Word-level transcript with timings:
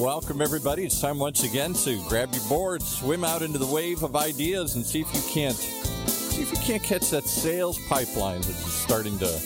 Welcome, 0.00 0.40
everybody. 0.40 0.86
It's 0.86 0.98
time 0.98 1.18
once 1.18 1.44
again 1.44 1.74
to 1.74 2.02
grab 2.08 2.32
your 2.32 2.42
board, 2.48 2.80
swim 2.80 3.22
out 3.22 3.42
into 3.42 3.58
the 3.58 3.66
wave 3.66 4.02
of 4.02 4.16
ideas, 4.16 4.74
and 4.74 4.86
see 4.86 5.02
if 5.02 5.14
you 5.14 5.20
can't 5.28 5.54
see 5.54 6.40
if 6.40 6.50
you 6.50 6.56
can't 6.56 6.82
catch 6.82 7.10
that 7.10 7.24
sales 7.24 7.78
pipeline 7.86 8.40
that's 8.40 8.72
starting 8.72 9.18
to 9.18 9.40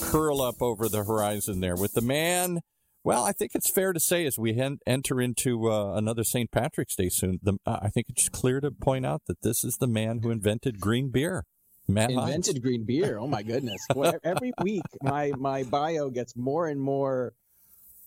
curl 0.00 0.40
up 0.42 0.62
over 0.62 0.88
the 0.88 1.02
horizon 1.02 1.58
there 1.58 1.74
with 1.74 1.94
the 1.94 2.02
man. 2.02 2.60
Well, 3.02 3.24
I 3.24 3.32
think 3.32 3.56
it's 3.56 3.68
fair 3.68 3.92
to 3.92 3.98
say 3.98 4.24
as 4.26 4.38
we 4.38 4.54
hen- 4.54 4.78
enter 4.86 5.20
into 5.20 5.68
uh, 5.68 5.94
another 5.96 6.22
St. 6.22 6.52
Patrick's 6.52 6.94
Day 6.94 7.08
soon, 7.08 7.40
the, 7.42 7.58
uh, 7.66 7.80
I 7.82 7.88
think 7.88 8.06
it's 8.08 8.28
clear 8.28 8.60
to 8.60 8.70
point 8.70 9.04
out 9.04 9.22
that 9.26 9.42
this 9.42 9.64
is 9.64 9.78
the 9.78 9.88
man 9.88 10.20
who 10.22 10.30
invented 10.30 10.78
green 10.78 11.10
beer. 11.10 11.42
Matt 11.88 12.12
invented 12.12 12.54
Heinz. 12.54 12.58
green 12.60 12.84
beer. 12.84 13.18
Oh 13.18 13.26
my 13.26 13.42
goodness! 13.42 13.84
Well, 13.92 14.14
every 14.22 14.52
week, 14.62 14.84
my 15.02 15.32
my 15.36 15.64
bio 15.64 16.10
gets 16.10 16.36
more 16.36 16.68
and 16.68 16.80
more 16.80 17.34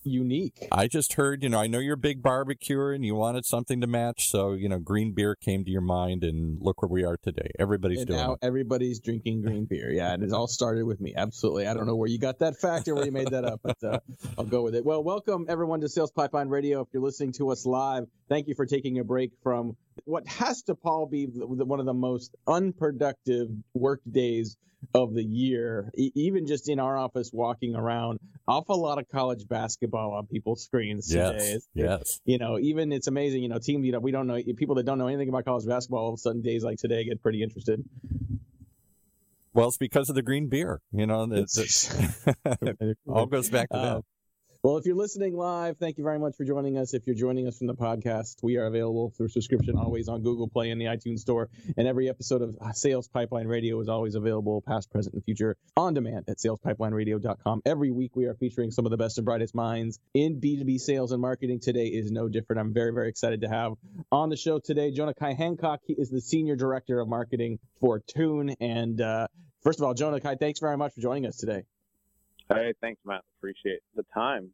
unique. 0.04 0.68
I 0.72 0.88
just 0.88 1.14
heard, 1.14 1.44
you 1.44 1.50
know, 1.50 1.60
I 1.60 1.68
know 1.68 1.80
you're 1.80 1.94
a 1.96 1.98
big 1.98 2.22
barbecuer 2.22 2.94
and 2.94 3.06
you 3.06 3.16
wanted 3.16 3.46
something 3.46 3.82
to 3.82 3.88
match, 3.88 4.30
so 4.30 4.54
you 4.54 4.70
know, 4.70 4.80
green 4.80 5.14
beer 5.14 5.36
came 5.36 5.64
to 5.66 5.72
your 5.72 5.82
mind, 5.82 6.24
and 6.24 6.58
look 6.62 6.82
where 6.82 6.90
we 6.90 7.04
are 7.04 7.18
today. 7.18 7.52
Everybody's 7.60 8.00
and 8.00 8.08
doing 8.08 8.20
now 8.20 8.34
it. 8.34 8.40
everybody's 8.42 9.00
drinking 9.00 9.42
green 9.42 9.66
beer. 9.66 9.92
Yeah, 9.92 10.14
and 10.14 10.24
it 10.24 10.32
all 10.32 10.48
started 10.48 10.86
with 10.86 11.00
me. 11.02 11.14
Absolutely. 11.16 11.68
I 11.68 11.74
don't 11.74 11.86
know 11.86 11.96
where 11.96 12.10
you 12.10 12.20
got 12.20 12.40
that 12.40 12.58
fact 12.58 12.88
or 12.88 12.96
where 12.96 13.06
you 13.06 13.12
made 13.12 13.32
that 13.32 13.46
up, 13.46 13.60
but 13.64 13.84
uh, 13.84 14.00
I'll 14.38 14.46
go 14.46 14.62
with 14.62 14.76
it. 14.76 14.86
Well, 14.86 15.04
welcome 15.04 15.46
everyone 15.50 15.82
to 15.82 15.90
Sales 15.90 16.12
Pipeline 16.12 16.50
Radio. 16.50 16.82
If 16.82 16.88
you're 16.94 17.04
listening 17.04 17.34
to 17.34 17.52
us 17.52 17.66
live, 17.66 18.06
thank 18.28 18.48
you 18.48 18.56
for 18.56 18.66
taking 18.66 19.00
a 19.00 19.04
break 19.04 19.32
from 19.44 19.76
what 20.06 20.28
has 20.28 20.64
to, 20.64 20.76
Paul, 20.76 21.06
be 21.08 21.26
one 21.26 21.80
of 21.80 21.86
the 21.86 21.94
most 21.94 22.36
unproductive 22.48 23.50
work 23.74 24.02
days 24.10 24.58
of 24.94 25.14
the 25.14 25.24
year. 25.24 25.92
E- 25.98 26.12
even 26.16 26.48
just 26.48 26.70
in 26.70 26.80
our 26.80 26.98
office, 26.98 27.32
walking 27.34 27.76
around, 27.76 28.20
awful 28.48 28.80
lot 28.82 28.98
of 28.98 29.08
college 29.10 29.48
basketball 29.48 30.14
on 30.14 30.26
people's 30.28 30.64
screens 30.64 31.08
today. 31.08 31.20
Yes, 31.34 31.42
It's- 31.48 31.68
yes. 31.74 32.22
you 32.26 32.38
know, 32.38 32.58
even 32.60 32.92
it's 32.94 33.08
amazing, 33.08 33.44
you 33.44 33.50
know, 33.50 33.60
team, 33.60 33.84
you 33.84 33.92
know, 33.92 34.00
we 34.00 34.12
don't 34.12 34.26
know 34.28 34.42
people 34.56 34.76
that 34.76 34.86
don't 34.86 34.98
know 34.98 35.08
anything 35.08 35.28
about 35.30 35.46
college 35.46 35.66
basketball. 35.66 36.00
All 36.04 36.10
of 36.10 36.16
a 36.16 36.18
sudden, 36.18 36.42
days 36.42 36.64
like 36.64 36.78
today 36.78 37.04
get 37.04 37.22
pretty 37.22 37.44
interested. 37.44 37.84
Well, 39.54 39.68
it's 39.68 39.78
because 39.78 40.10
of 40.10 40.16
the 40.16 40.22
green 40.22 40.48
beer. 40.48 40.80
You 40.94 41.08
know, 41.08 41.28
it's, 41.32 41.58
it 42.62 42.98
all 43.08 43.26
goes 43.26 43.50
back 43.50 43.70
to 43.70 43.76
Uh, 43.78 43.96
that. 43.96 44.04
Well, 44.62 44.76
if 44.76 44.86
you're 44.86 44.96
listening 44.96 45.38
live, 45.38 45.78
thank 45.78 45.98
you 45.98 46.04
very 46.04 46.20
much 46.20 46.36
for 46.36 46.44
joining 46.44 46.78
us. 46.78 46.94
If 46.94 47.08
you're 47.08 47.16
joining 47.16 47.48
us 47.48 47.58
from 47.58 47.68
the 47.68 47.76
podcast, 47.76 48.44
we 48.44 48.58
are 48.58 48.66
available 48.66 49.10
through 49.16 49.30
subscription 49.30 49.78
always 49.78 50.10
on 50.10 50.22
Google 50.22 50.50
Play 50.50 50.70
and 50.72 50.82
the 50.82 50.86
iTunes 50.86 51.20
Store. 51.20 51.50
And 51.78 51.88
every 51.88 52.10
episode 52.10 52.42
of 52.42 52.58
Sales 52.76 53.08
Pipeline 53.08 53.48
Radio 53.48 53.80
is 53.80 53.88
always 53.88 54.16
available, 54.16 54.62
past, 54.62 54.92
present, 54.92 55.16
and 55.16 55.24
future, 55.24 55.56
on 55.78 55.94
demand 55.94 56.26
at 56.28 56.40
salespipelineradio.com. 56.40 57.62
Every 57.66 57.92
week, 57.92 58.18
we 58.18 58.26
are 58.26 58.34
featuring 58.34 58.72
some 58.72 58.86
of 58.86 58.92
the 58.92 58.98
best 58.98 59.18
and 59.18 59.24
brightest 59.24 59.56
minds 59.56 59.98
in 60.14 60.42
B2B 60.42 60.78
sales 60.82 61.14
and 61.14 61.22
marketing. 61.22 61.62
Today 61.62 61.86
is 61.86 62.12
no 62.12 62.28
different. 62.28 62.60
I'm 62.60 62.74
very, 62.74 62.92
very 62.92 63.08
excited 63.08 63.42
to 63.42 63.48
have 63.48 63.76
on 64.12 64.28
the 64.28 64.36
show 64.36 64.60
today 64.60 64.92
Jonah 64.92 65.14
Kai 65.14 65.36
Hancock. 65.36 65.80
He 65.86 65.94
is 65.94 66.10
the 66.10 66.20
Senior 66.20 66.58
Director 66.58 67.00
of 67.00 67.08
Marketing 67.08 67.60
for 67.80 68.02
Tune. 68.02 68.54
And 68.60 69.00
uh, 69.00 69.30
first 69.64 69.80
of 69.80 69.86
all, 69.86 69.94
Jonah 69.94 70.20
Kai, 70.20 70.36
thanks 70.36 70.60
very 70.60 70.76
much 70.76 70.96
for 70.96 71.00
joining 71.00 71.28
us 71.28 71.38
today. 71.38 71.64
Hey, 72.50 72.74
thanks, 72.82 73.00
Matt. 73.06 73.22
Appreciate 73.40 73.80
the 73.96 74.04
time. 74.14 74.52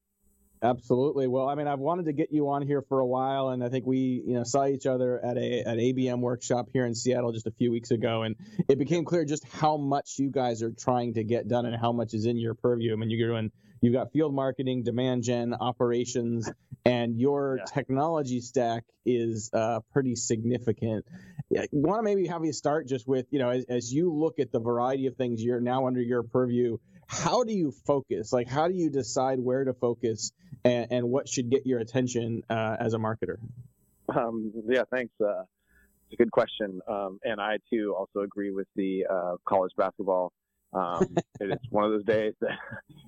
Absolutely. 0.62 1.28
Well, 1.28 1.48
I 1.48 1.56
mean, 1.56 1.68
I've 1.68 1.80
wanted 1.80 2.06
to 2.06 2.14
get 2.14 2.32
you 2.32 2.50
on 2.50 2.62
here 2.62 2.82
for 2.82 3.00
a 3.00 3.06
while, 3.06 3.50
and 3.50 3.64
I 3.64 3.70
think 3.70 3.86
we, 3.86 4.24
you 4.26 4.34
know, 4.34 4.44
saw 4.44 4.66
each 4.66 4.86
other 4.86 5.24
at 5.24 5.38
a 5.38 5.62
at 5.62 5.78
ABM 5.78 6.20
workshop 6.20 6.70
here 6.74 6.86
in 6.86 6.96
Seattle 6.96 7.32
just 7.32 7.46
a 7.46 7.52
few 7.52 7.72
weeks 7.72 7.92
ago, 7.92 8.24
and 8.24 8.36
it 8.68 8.80
became 8.80 9.06
clear 9.06 9.26
just 9.26 9.46
how 9.48 9.78
much 9.78 10.18
you 10.18 10.30
guys 10.32 10.64
are 10.64 10.72
trying 10.72 11.14
to 11.16 11.24
get 11.24 11.48
done 11.48 11.66
and 11.66 11.76
how 11.76 11.92
much 11.92 12.14
is 12.14 12.26
in 12.26 12.38
your 12.38 12.54
purview. 12.56 12.94
I 12.94 12.96
mean, 12.96 13.10
you're 13.12 13.30
doing 13.30 13.52
you've 13.82 13.94
got 13.94 14.12
field 14.12 14.34
marketing, 14.34 14.84
demand 14.84 15.24
gen, 15.24 15.54
operations, 15.54 16.50
and 16.86 17.20
your 17.20 17.58
Yeah. 17.58 17.66
technology 17.66 18.40
stack 18.42 18.86
is 19.06 19.52
uh, 19.54 19.82
pretty 19.92 20.16
significant. 20.16 21.06
I 21.56 21.68
want 21.72 22.00
to 22.00 22.04
maybe 22.04 22.28
have 22.28 22.44
you 22.44 22.54
start 22.54 22.88
just 22.88 23.08
with, 23.08 23.28
you 23.30 23.40
know, 23.40 23.50
as, 23.50 23.66
as 23.66 23.94
you 23.94 24.12
look 24.12 24.40
at 24.40 24.52
the 24.52 24.60
variety 24.60 25.06
of 25.06 25.16
things 25.16 25.44
you're 25.44 25.62
now 25.62 25.86
under 25.86 26.02
your 26.02 26.24
purview, 26.24 26.78
how 27.08 27.44
do 27.44 27.54
you 27.54 27.72
focus? 27.72 28.34
Like, 28.34 28.48
how 28.48 28.68
do 28.68 28.74
you 28.74 28.90
decide 28.90 29.40
where 29.40 29.64
to 29.64 29.74
focus 29.74 30.32
and, 30.64 30.88
and 30.92 31.10
what 31.10 31.28
should 31.30 31.50
get 31.50 31.66
your 31.66 31.80
attention 31.80 32.44
uh, 32.50 32.78
as 32.80 32.94
a 32.94 32.98
marketer? 32.98 33.38
Um, 34.16 34.52
yeah, 34.68 34.84
thanks. 34.92 35.14
Uh, 35.20 35.42
it's 36.06 36.14
a 36.14 36.18
good 36.18 36.32
question. 36.32 36.82
Um, 36.88 37.20
and 37.24 37.40
I, 37.40 37.58
too, 37.72 37.96
also 37.98 38.22
agree 38.22 38.52
with 38.52 38.68
the 38.76 39.06
uh, 39.10 39.36
college 39.48 39.72
basketball. 39.78 40.32
Um, 40.74 41.16
it 41.40 41.52
is 41.52 41.60
one 41.70 41.86
of 41.86 41.92
those 41.92 42.06
days 42.06 42.34
that 42.42 42.58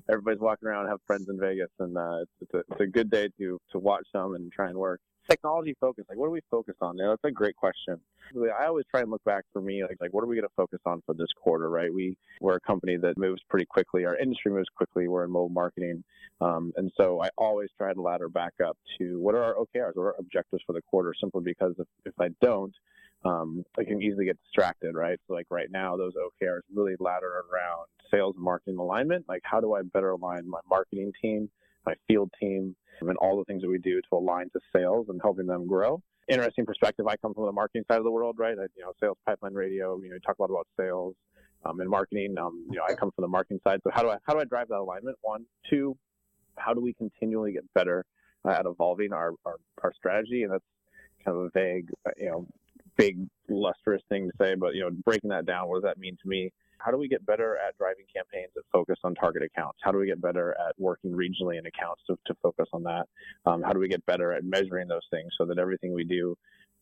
everybody's 0.10 0.40
walking 0.40 0.68
around, 0.68 0.88
have 0.88 1.00
friends 1.06 1.28
in 1.30 1.40
Vegas, 1.40 1.70
and 1.80 1.98
uh, 1.98 2.22
it's, 2.22 2.32
it's, 2.42 2.54
a, 2.54 2.58
it's 2.72 2.82
a 2.82 2.88
good 2.88 3.10
day 3.10 3.30
to, 3.40 3.60
to 3.72 3.80
watch 3.80 4.06
some 4.12 4.36
and 4.36 4.52
try 4.52 4.70
and 4.70 4.78
work. 4.78 5.02
Technology 5.30 5.76
focus, 5.80 6.06
like 6.10 6.18
what 6.18 6.28
are 6.28 6.32
we 6.32 6.42
focused 6.50 6.82
on? 6.82 6.98
Yeah, 6.98 7.08
that's 7.08 7.24
a 7.26 7.32
great 7.32 7.56
question. 7.56 8.00
I 8.36 8.66
always 8.66 8.86
try 8.90 9.02
and 9.02 9.12
look 9.12 9.24
back 9.24 9.44
for 9.52 9.62
me, 9.62 9.84
like, 9.84 9.98
like 10.00 10.14
what 10.14 10.24
are 10.24 10.28
we 10.28 10.36
going 10.36 10.48
to 10.48 10.54
focus 10.56 10.80
on 10.86 11.02
for 11.06 11.14
this 11.14 11.28
quarter, 11.42 11.70
right? 11.70 11.94
We, 11.94 12.18
we're 12.42 12.56
a 12.56 12.60
company 12.62 12.98
that 12.98 13.18
moves 13.18 13.42
pretty 13.50 13.66
quickly. 13.66 14.06
Our 14.06 14.18
industry 14.18 14.52
moves 14.52 14.70
quickly. 14.76 15.08
We're 15.08 15.26
in 15.26 15.32
mobile 15.32 15.50
marketing. 15.50 16.04
Um, 16.40 16.72
and 16.78 16.92
so 16.98 17.22
I 17.22 17.30
always 17.38 17.70
try 17.78 17.94
to 17.94 18.02
ladder 18.02 18.30
back 18.30 18.54
up 18.66 18.78
to 19.00 19.20
what 19.20 19.36
are 19.36 19.44
our 19.44 19.56
OKRs, 19.56 19.96
what 19.96 20.04
are 20.04 20.08
our 20.08 20.16
objectives 20.20 20.64
for 20.66 20.74
the 20.74 20.82
quarter, 20.82 21.14
simply 21.20 21.42
because 21.44 21.74
if, 21.80 21.88
if 22.06 22.14
I 22.20 22.30
don't, 22.42 22.74
um, 23.26 23.64
I 23.78 23.84
can 23.84 24.02
easily 24.02 24.26
get 24.26 24.38
distracted, 24.44 24.96
right? 24.96 25.20
So 25.28 25.34
like 25.34 25.48
right 25.50 25.72
now, 25.72 25.98
those 25.98 26.14
OKRs 26.14 26.62
really 26.74 26.96
ladder 27.00 27.44
around 27.52 27.88
sales 28.12 28.36
and 28.36 28.44
marketing 28.44 28.78
alignment. 28.78 29.26
Like 29.28 29.42
how 29.44 29.60
do 29.60 29.74
I 29.74 29.82
better 29.82 30.12
align 30.12 30.48
my 30.48 30.60
marketing 30.70 31.12
team, 31.22 31.50
my 31.86 31.96
field 32.08 32.30
team, 32.40 32.76
and 33.02 33.18
all 33.18 33.38
the 33.38 33.46
things 33.46 33.62
that 33.62 33.70
we 33.70 33.78
do 33.78 34.02
to 34.02 34.16
align 34.16 34.50
to 34.52 34.60
sales 34.76 35.08
and 35.10 35.20
helping 35.22 35.48
them 35.48 35.68
grow. 35.68 36.02
Interesting 36.28 36.66
perspective. 36.66 37.08
I 37.08 37.16
come 37.18 37.34
from 37.34 37.46
the 37.46 37.52
marketing 37.52 37.84
side 37.90 38.00
of 38.00 38.04
the 38.04 38.12
world, 38.12 38.36
right? 38.38 38.58
I, 38.60 38.64
you 38.76 38.84
know, 38.84 38.92
sales 39.00 39.18
pipeline 39.26 39.54
radio. 39.54 40.00
You 40.02 40.10
know, 40.10 40.18
talk 40.26 40.38
a 40.40 40.42
lot 40.42 40.52
about 40.52 40.68
sales 40.78 41.16
um, 41.66 41.80
and 41.80 41.90
marketing. 41.90 42.36
Um, 42.38 42.66
you 42.70 42.78
know, 42.78 42.84
I 42.88 42.94
come 42.94 43.12
from 43.16 43.22
the 43.22 43.30
marketing 43.30 43.60
side. 43.66 43.80
So 43.84 43.92
how 43.94 44.02
do 44.02 44.10
I 44.10 44.18
how 44.24 44.34
do 44.34 44.40
I 44.40 44.44
drive 44.44 44.68
that 44.70 44.80
alignment? 44.80 45.18
One, 45.22 45.46
two, 45.70 45.98
how 46.58 46.74
do 46.74 46.82
we 46.82 46.94
continually 46.94 47.54
get 47.54 47.64
better 47.74 48.04
at 48.46 48.66
evolving 48.66 49.14
our, 49.14 49.32
our 49.46 49.56
our 49.84 49.94
strategy? 49.94 50.44
And 50.44 50.52
that's 50.52 50.66
kind 51.24 51.38
of 51.38 51.46
a 51.46 51.50
vague, 51.54 51.90
uh, 52.06 52.12
you 52.18 52.30
know, 52.30 52.48
big 52.98 53.28
lustrous 53.48 54.02
thing 54.10 54.30
to 54.30 54.34
say, 54.42 54.56
but 54.56 54.76
you 54.76 54.82
know, 54.82 54.90
breaking 55.06 55.30
that 55.30 55.46
down, 55.46 55.70
what 55.70 55.76
does 55.76 55.84
that 55.84 55.98
mean 55.98 56.18
to 56.22 56.28
me? 56.28 56.52
How 56.80 56.92
do 56.92 56.98
we 56.98 57.08
get 57.08 57.26
better 57.26 57.58
at 57.58 57.78
driving 57.78 58.06
campaigns 58.14 58.52
that 58.56 58.64
focus 58.72 58.98
on 59.04 59.16
target 59.16 59.44
accounts? 59.44 59.80
How 59.82 59.92
do 59.92 59.98
we 59.98 60.08
get 60.08 60.22
better 60.22 60.56
at 60.68 60.76
working 60.78 61.12
regionally 61.12 61.58
in 61.60 61.66
accounts 61.66 62.02
to, 62.08 62.18
to 62.26 62.36
focus 62.42 62.68
on 62.74 62.84
that? 62.84 63.08
Um, 63.46 63.62
how 63.62 63.74
do 63.74 63.80
we 63.80 63.88
get 63.88 64.06
better 64.06 64.34
at 64.34 64.44
measuring 64.44 64.88
those 64.88 65.06
things 65.12 65.32
so 65.38 65.46
that 65.46 65.58
everything 65.58 65.94
we 65.94 66.04
do 66.04 66.36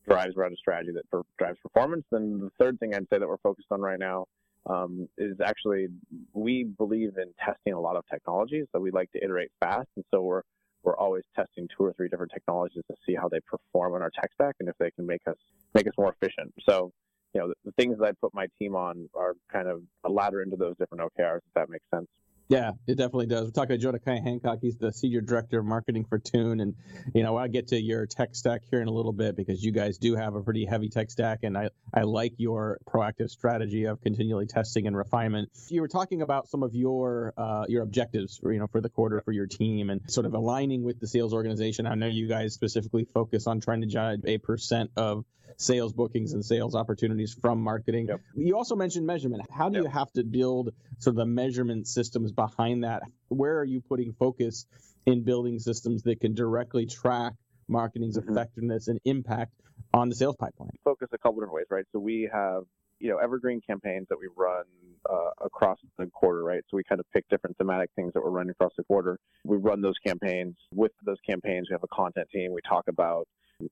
drives 0.08 0.36
around 0.36 0.54
a 0.54 0.58
strategy 0.58 0.92
that 0.94 1.10
per- 1.10 1.24
drives 1.38 1.60
performance? 1.62 2.06
Then 2.12 2.40
the 2.40 2.52
third 2.60 2.80
thing 2.80 2.94
I'd 2.94 3.08
say 3.12 3.20
that 3.20 3.28
we're 3.28 3.38
focused 3.38 3.68
on 3.72 3.82
right 3.82 4.00
now 4.00 4.26
um, 4.68 5.08
is 5.18 5.40
actually 5.44 5.88
we 6.34 6.64
believe 6.64 7.18
in 7.18 7.32
testing 7.44 7.74
a 7.74 7.80
lot 7.80 7.96
of 7.96 8.04
technologies, 8.12 8.66
so 8.72 8.80
we 8.80 8.92
like 8.92 9.12
to 9.12 9.24
iterate 9.24 9.52
fast, 9.60 9.88
and 9.96 10.06
so 10.12 10.22
we're 10.22 10.42
we're 10.86 10.96
always 10.98 11.24
testing 11.36 11.68
two 11.76 11.84
or 11.84 11.94
three 11.94 12.08
different 12.08 12.32
technologies 12.32 12.84
to 12.90 12.96
see 13.06 13.16
how 13.16 13.28
they 13.28 13.40
perform 13.42 13.94
on 13.96 14.02
our 14.02 14.12
tech 14.12 14.30
stack 14.36 14.56
and 14.60 14.70
if 14.70 14.76
they 14.78 14.92
can 14.92 15.06
make 15.06 15.22
us 15.28 15.36
make 15.74 15.88
us 15.88 15.94
more 15.98 16.16
efficient. 16.20 16.54
So, 16.68 16.92
you 17.36 17.42
know, 17.42 17.50
the, 17.50 17.56
the 17.66 17.72
things 17.74 18.00
that 18.00 18.06
I 18.06 18.12
put 18.14 18.34
my 18.34 18.48
team 18.58 18.76
on 18.76 19.10
are 19.14 19.34
kind 19.52 19.68
of 19.68 19.82
a 20.06 20.10
ladder 20.10 20.42
into 20.42 20.56
those 20.56 20.76
different 20.78 21.04
OKRs, 21.04 21.38
if 21.38 21.54
that 21.54 21.70
makes 21.70 21.86
sense. 21.94 22.08
Yeah, 22.48 22.72
it 22.86 22.96
definitely 22.96 23.26
does. 23.26 23.46
We're 23.46 23.52
talking 23.52 23.76
to 23.76 23.78
Jonah 23.80 23.98
Kai 23.98 24.20
Hancock. 24.24 24.60
He's 24.62 24.78
the 24.78 24.94
senior 24.94 25.22
director 25.22 25.60
of 25.60 25.66
marketing 25.66 26.06
for 26.06 26.20
Tune, 26.20 26.60
and 26.60 26.76
you 27.16 27.24
know 27.24 27.36
I'll 27.38 27.48
get 27.48 27.70
to 27.70 27.82
your 27.82 28.06
tech 28.06 28.36
stack 28.36 28.62
here 28.70 28.82
in 28.82 28.88
a 28.88 28.92
little 28.92 29.14
bit 29.14 29.36
because 29.36 29.64
you 29.64 29.72
guys 29.72 29.98
do 29.98 30.16
have 30.16 30.36
a 30.36 30.44
pretty 30.44 30.64
heavy 30.64 30.90
tech 30.90 31.10
stack, 31.10 31.40
and 31.42 31.58
I 31.58 31.70
I 31.92 32.04
like 32.04 32.34
your 32.38 32.78
proactive 32.88 33.32
strategy 33.32 33.86
of 33.86 34.00
continually 34.00 34.46
testing 34.46 34.86
and 34.86 34.96
refinement. 34.96 35.50
You 35.70 35.82
were 35.82 35.88
talking 35.88 36.22
about 36.22 36.48
some 36.48 36.62
of 36.62 36.76
your 36.76 37.34
uh, 37.36 37.66
your 37.68 37.82
objectives, 37.82 38.38
for, 38.38 38.54
you 38.54 38.60
know, 38.60 38.68
for 38.68 38.80
the 38.80 38.90
quarter 38.90 39.22
for 39.22 39.32
your 39.32 39.48
team, 39.48 39.90
and 39.90 40.02
sort 40.12 40.28
of 40.28 40.36
aligning 40.36 40.84
with 40.84 41.00
the 41.00 41.08
sales 41.08 41.34
organization. 41.34 41.88
I 41.88 41.96
know 41.96 42.06
you 42.06 42.28
guys 42.28 42.54
specifically 42.54 43.06
focus 43.06 43.48
on 43.48 43.60
trying 43.60 43.82
to 43.82 43.88
drive 43.88 44.20
a 44.24 44.38
percent 44.38 44.92
of 44.96 45.26
sales 45.58 45.94
bookings 45.94 46.34
and 46.34 46.44
sales 46.44 46.76
opportunities 46.76 47.34
from 47.34 47.62
marketing. 47.62 48.08
Yep. 48.10 48.22
You 48.36 48.58
also 48.58 48.76
mentioned 48.76 49.06
measurement. 49.06 49.44
How 49.52 49.70
do 49.70 49.80
you 49.80 49.86
have 49.88 50.12
to 50.14 50.24
build 50.24 50.72
sort 51.00 51.14
of 51.14 51.18
the 51.18 51.26
measurement 51.26 51.88
systems 51.88 52.32
behind 52.32 52.84
that? 52.84 53.04
Where 53.30 53.58
are 53.60 53.64
you 53.66 53.82
putting 53.82 54.14
focus 54.14 54.66
in 55.06 55.24
building 55.24 55.60
systems 55.60 56.04
that 56.04 56.20
can 56.20 56.34
directly 56.34 56.86
track 56.86 57.34
marketing's 57.68 58.18
Mhm. 58.18 58.30
effectiveness 58.32 58.88
and 58.88 59.00
impact 59.06 59.54
on 59.94 60.10
the 60.10 60.16
sales 60.16 60.36
pipeline? 60.38 60.72
focus 60.84 61.10
a 61.14 61.18
couple 61.18 61.36
different 61.40 61.54
ways, 61.54 61.66
right? 61.70 61.86
So 61.92 62.00
we 62.00 62.30
have, 62.32 62.64
you 63.00 63.10
know, 63.10 63.18
evergreen 63.18 63.62
campaigns 63.62 64.08
that 64.10 64.18
we 64.20 64.28
run 64.36 64.66
uh, 65.10 65.30
across 65.42 65.78
the 66.00 66.08
quarter, 66.08 66.44
right? 66.44 66.64
So 66.70 66.78
we 66.78 66.84
kind 66.84 67.00
of 67.00 67.06
pick 67.14 67.28
different 67.30 67.56
thematic 67.58 67.92
things 67.96 68.12
that 68.14 68.24
we're 68.24 68.32
running 68.32 68.50
across 68.50 68.72
the 68.76 68.84
quarter. 68.84 69.20
We 69.44 69.58
run 69.58 69.82
those 69.82 69.98
campaigns. 70.00 70.56
With 70.74 70.92
those 71.06 71.20
campaigns, 71.28 71.68
we 71.70 71.74
have 71.74 71.84
a 71.84 71.96
content 71.96 72.28
team. 72.32 72.52
We 72.52 72.62
talk 72.68 72.88
about 72.88 73.28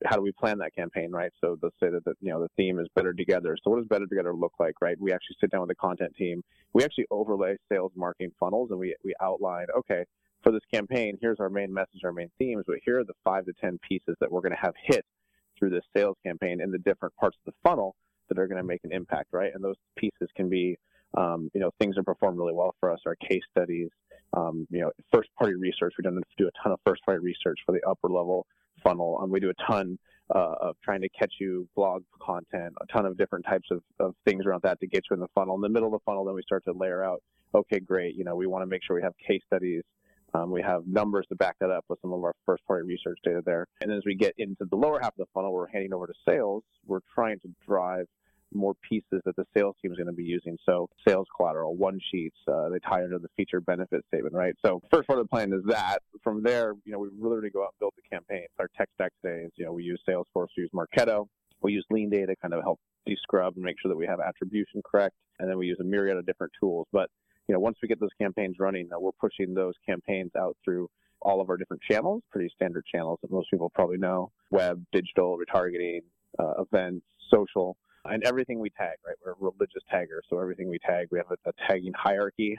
how 0.05 0.15
do 0.15 0.21
we 0.21 0.31
plan 0.31 0.57
that 0.59 0.75
campaign, 0.75 1.11
right? 1.11 1.31
So 1.41 1.57
let's 1.61 1.75
say 1.81 1.89
that 1.89 2.05
the, 2.05 2.13
you 2.21 2.31
know 2.31 2.41
the 2.41 2.49
theme 2.57 2.79
is 2.79 2.87
better 2.95 3.13
together. 3.13 3.57
So 3.63 3.69
what 3.69 3.77
does 3.77 3.87
better 3.87 4.07
together 4.07 4.33
look 4.33 4.53
like, 4.59 4.75
right? 4.81 4.99
We 4.99 5.11
actually 5.11 5.37
sit 5.41 5.51
down 5.51 5.61
with 5.61 5.69
the 5.69 5.75
content 5.75 6.15
team. 6.17 6.41
We 6.73 6.83
actually 6.83 7.07
overlay 7.11 7.57
sales 7.71 7.91
marketing 7.95 8.31
funnels, 8.39 8.71
and 8.71 8.79
we 8.79 8.95
we 9.03 9.13
outline 9.21 9.67
okay 9.77 10.05
for 10.43 10.51
this 10.51 10.61
campaign, 10.71 11.17
here's 11.21 11.39
our 11.39 11.49
main 11.49 11.73
message, 11.73 12.01
our 12.03 12.11
main 12.11 12.29
themes, 12.37 12.65
but 12.67 12.77
here 12.85 12.99
are 12.99 13.03
the 13.03 13.13
five 13.23 13.45
to 13.45 13.53
10 13.61 13.79
pieces 13.87 14.15
that 14.19 14.31
we're 14.31 14.41
going 14.41 14.51
to 14.51 14.61
have 14.61 14.73
hit 14.83 15.05
through 15.57 15.69
this 15.69 15.83
sales 15.95 16.17
campaign 16.25 16.61
in 16.61 16.69
the 16.69 16.77
different 16.79 17.15
parts 17.15 17.37
of 17.45 17.53
the 17.53 17.69
funnel 17.69 17.95
that 18.29 18.37
are 18.37 18.47
going 18.47 18.61
to 18.61 18.67
make 18.67 18.81
an 18.83 18.91
impact, 18.91 19.29
right? 19.31 19.51
And 19.53 19.63
those 19.63 19.75
pieces 19.97 20.29
can 20.35 20.49
be, 20.49 20.77
um, 21.17 21.49
you 21.53 21.61
know, 21.61 21.71
things 21.79 21.95
that 21.95 22.03
perform 22.03 22.35
really 22.35 22.53
well 22.53 22.75
for 22.79 22.91
us, 22.91 22.99
our 23.05 23.15
case 23.15 23.41
studies, 23.51 23.89
um, 24.35 24.67
you 24.69 24.81
know, 24.81 24.91
first 25.13 25.29
party 25.37 25.55
research. 25.55 25.93
We've 25.97 26.03
done 26.03 26.21
do 26.37 26.47
a 26.47 26.51
ton 26.61 26.73
of 26.73 26.79
first 26.85 27.03
party 27.05 27.19
research 27.19 27.59
for 27.65 27.71
the 27.71 27.81
upper 27.87 28.09
level 28.09 28.45
funnel. 28.83 29.19
Um, 29.21 29.29
we 29.29 29.39
do 29.39 29.49
a 29.49 29.71
ton 29.71 29.97
uh, 30.33 30.55
of 30.61 30.75
trying 30.83 31.01
to 31.01 31.09
catch 31.09 31.33
you 31.39 31.67
blog 31.75 32.03
content, 32.21 32.73
a 32.81 32.85
ton 32.91 33.05
of 33.05 33.17
different 33.17 33.45
types 33.45 33.67
of, 33.71 33.81
of 33.99 34.15
things 34.25 34.45
around 34.45 34.61
that 34.63 34.79
to 34.79 34.87
get 34.87 35.03
you 35.09 35.13
in 35.15 35.19
the 35.19 35.27
funnel. 35.35 35.55
In 35.55 35.61
the 35.61 35.69
middle 35.69 35.87
of 35.87 35.93
the 35.93 36.03
funnel, 36.05 36.25
then 36.25 36.35
we 36.35 36.41
start 36.43 36.63
to 36.65 36.73
layer 36.73 37.03
out, 37.03 37.21
okay, 37.53 37.79
great, 37.79 38.15
you 38.15 38.23
know, 38.23 38.35
we 38.35 38.47
want 38.47 38.61
to 38.63 38.67
make 38.67 38.81
sure 38.83 38.95
we 38.95 39.01
have 39.01 39.13
case 39.25 39.41
studies. 39.45 39.83
Um, 40.35 40.49
we 40.49 40.63
have 40.63 40.87
numbers 40.87 41.27
to 41.29 41.35
back 41.35 41.55
that 41.59 41.69
up 41.69 41.85
with 41.89 41.99
some 42.01 42.11
of 42.11 42.23
our 42.23 42.33
first 42.45 42.65
party 42.65 42.87
research 42.87 43.19
data 43.23 43.41
there. 43.45 43.67
And 43.81 43.91
as 43.91 44.01
we 44.03 44.15
get 44.15 44.33
into 44.39 44.65
the 44.65 44.75
lower 44.75 44.99
half 44.99 45.11
of 45.11 45.17
the 45.17 45.27
funnel, 45.33 45.53
we're 45.53 45.67
handing 45.67 45.93
over 45.93 46.07
to 46.07 46.13
sales. 46.27 46.63
We're 46.87 47.01
trying 47.13 47.39
to 47.41 47.49
drive 47.67 48.07
more 48.55 48.73
pieces 48.87 49.21
that 49.25 49.35
the 49.35 49.45
sales 49.55 49.75
team 49.81 49.91
is 49.91 49.97
going 49.97 50.07
to 50.07 50.13
be 50.13 50.23
using. 50.23 50.57
So 50.65 50.89
sales 51.07 51.27
collateral, 51.35 51.75
one 51.75 51.99
sheets, 52.11 52.37
uh, 52.47 52.69
they 52.69 52.79
tie 52.79 53.03
into 53.03 53.19
the 53.19 53.29
feature 53.35 53.61
benefit 53.61 54.03
statement, 54.07 54.33
right? 54.33 54.55
So 54.65 54.81
first 54.91 55.07
part 55.07 55.19
of 55.19 55.25
the 55.25 55.29
plan 55.29 55.53
is 55.53 55.63
that. 55.67 55.99
From 56.23 56.43
there, 56.43 56.73
you 56.85 56.91
know, 56.91 56.99
we 56.99 57.09
literally 57.17 57.49
go 57.49 57.63
out 57.63 57.73
and 57.73 57.79
build 57.79 57.93
the 57.95 58.15
campaign. 58.15 58.45
Our 58.59 58.69
tech 58.77 58.89
stack 58.95 59.11
today 59.23 59.43
is, 59.43 59.51
you 59.55 59.65
know, 59.65 59.73
we 59.73 59.83
use 59.83 60.01
Salesforce, 60.07 60.47
we 60.57 60.63
use 60.63 60.71
Marketo, 60.73 61.27
we 61.61 61.73
use 61.73 61.85
Lean 61.89 62.09
Data 62.09 62.27
to 62.27 62.35
kind 62.35 62.53
of 62.53 62.61
help 62.61 62.79
descrub 63.07 63.55
and 63.55 63.63
make 63.63 63.75
sure 63.81 63.89
that 63.89 63.97
we 63.97 64.05
have 64.05 64.19
attribution 64.19 64.81
correct, 64.85 65.15
and 65.39 65.49
then 65.49 65.57
we 65.57 65.67
use 65.67 65.77
a 65.79 65.83
myriad 65.83 66.17
of 66.17 66.25
different 66.25 66.53
tools. 66.59 66.87
But 66.91 67.09
you 67.47 67.53
know, 67.53 67.59
once 67.59 67.77
we 67.81 67.87
get 67.87 67.99
those 67.99 68.09
campaigns 68.21 68.57
running, 68.59 68.89
uh, 68.93 68.99
we're 68.99 69.11
pushing 69.19 69.53
those 69.53 69.73
campaigns 69.85 70.31
out 70.37 70.55
through 70.63 70.89
all 71.21 71.41
of 71.41 71.49
our 71.49 71.57
different 71.57 71.81
channels, 71.89 72.21
pretty 72.31 72.49
standard 72.55 72.85
channels 72.85 73.19
that 73.21 73.31
most 73.31 73.49
people 73.51 73.69
probably 73.73 73.97
know: 73.97 74.31
web, 74.51 74.83
digital, 74.91 75.37
retargeting, 75.37 76.01
uh, 76.39 76.61
events, 76.61 77.05
social 77.29 77.75
and 78.05 78.23
everything 78.23 78.59
we 78.59 78.69
tag, 78.69 78.97
right? 79.05 79.15
We're 79.25 79.33
a 79.33 79.35
religious 79.39 79.83
tagger, 79.91 80.19
so 80.29 80.39
everything 80.39 80.69
we 80.69 80.79
tag, 80.79 81.07
we 81.11 81.19
have 81.19 81.31
a, 81.31 81.49
a 81.49 81.53
tagging 81.67 81.93
hierarchy. 81.93 82.57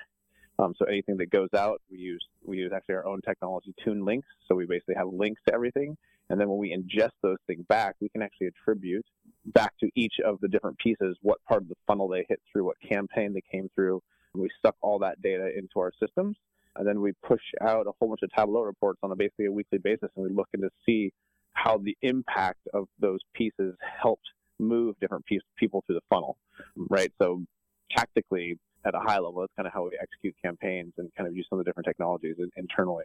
Um, 0.59 0.75
so 0.79 0.85
anything 0.87 1.17
that 1.17 1.31
goes 1.31 1.49
out, 1.57 1.81
we 1.91 1.99
use 1.99 2.25
we 2.45 2.59
use 2.59 2.73
actually 2.75 2.95
our 2.95 3.07
own 3.07 3.21
technology, 3.23 3.75
tune 3.85 4.05
links. 4.05 4.29
So 4.47 4.55
we 4.55 4.67
basically 4.67 4.95
have 4.95 5.09
links 5.09 5.41
to 5.49 5.55
everything, 5.55 5.97
and 6.31 6.41
then 6.41 6.49
when 6.49 6.59
we 6.59 6.75
ingest 6.75 7.13
those 7.23 7.39
things 7.47 7.65
back, 7.69 7.97
we 8.01 8.09
can 8.09 8.23
actually 8.23 8.49
attribute 8.49 9.05
back 9.47 9.73
to 9.81 9.91
each 9.95 10.15
of 10.25 10.41
the 10.41 10.49
different 10.49 10.79
pieces 10.79 11.17
what 11.23 11.39
part 11.45 11.63
of 11.63 11.69
the 11.69 11.75
funnel 11.87 12.09
they 12.09 12.25
hit 12.29 12.41
through, 12.51 12.65
what 12.65 12.77
campaign 12.81 13.35
they 13.35 13.43
came 13.51 13.69
through. 13.75 14.01
And 14.33 14.43
we 14.43 14.49
suck 14.65 14.77
all 14.81 14.99
that 15.01 15.21
data 15.23 15.51
into 15.57 15.79
our 15.79 15.93
systems, 16.01 16.37
and 16.77 16.87
then 16.87 17.01
we 17.01 17.13
push 17.27 17.43
out 17.61 17.87
a 17.87 17.93
whole 17.99 18.09
bunch 18.09 18.23
of 18.23 18.31
Tableau 18.33 18.63
reports 18.63 19.01
on 19.03 19.11
a 19.11 19.17
basically 19.17 19.47
a 19.47 19.53
weekly 19.53 19.79
basis, 19.79 20.09
and 20.17 20.25
we 20.25 20.31
look 20.31 20.49
into 20.55 20.71
see 20.87 21.13
how 21.53 21.79
the 21.79 21.97
impact 22.03 22.61
of 22.73 22.89
those 23.01 23.21
pieces 23.35 23.75
helped 24.01 24.27
move 24.65 24.97
different 25.01 25.25
piece, 25.27 25.43
people 25.57 25.83
through 25.87 25.97
the 25.97 26.07
funnel, 26.11 26.37
mm-hmm. 26.79 26.93
right? 26.93 27.13
So 27.21 27.43
tactically, 27.91 28.59
at 28.85 28.95
a 28.95 29.01
high 29.01 29.19
level, 29.19 29.41
that's 29.41 29.53
kind 29.57 29.67
of 29.67 29.73
how 29.73 29.85
we 29.85 29.99
execute 30.01 30.35
campaigns 30.43 30.93
and 30.99 31.11
kind 31.17 31.29
of 31.29 31.35
use 31.35 31.47
some 31.49 31.59
of 31.59 31.65
the 31.65 31.69
different 31.69 31.87
technologies 31.87 32.37
internally. 32.57 33.05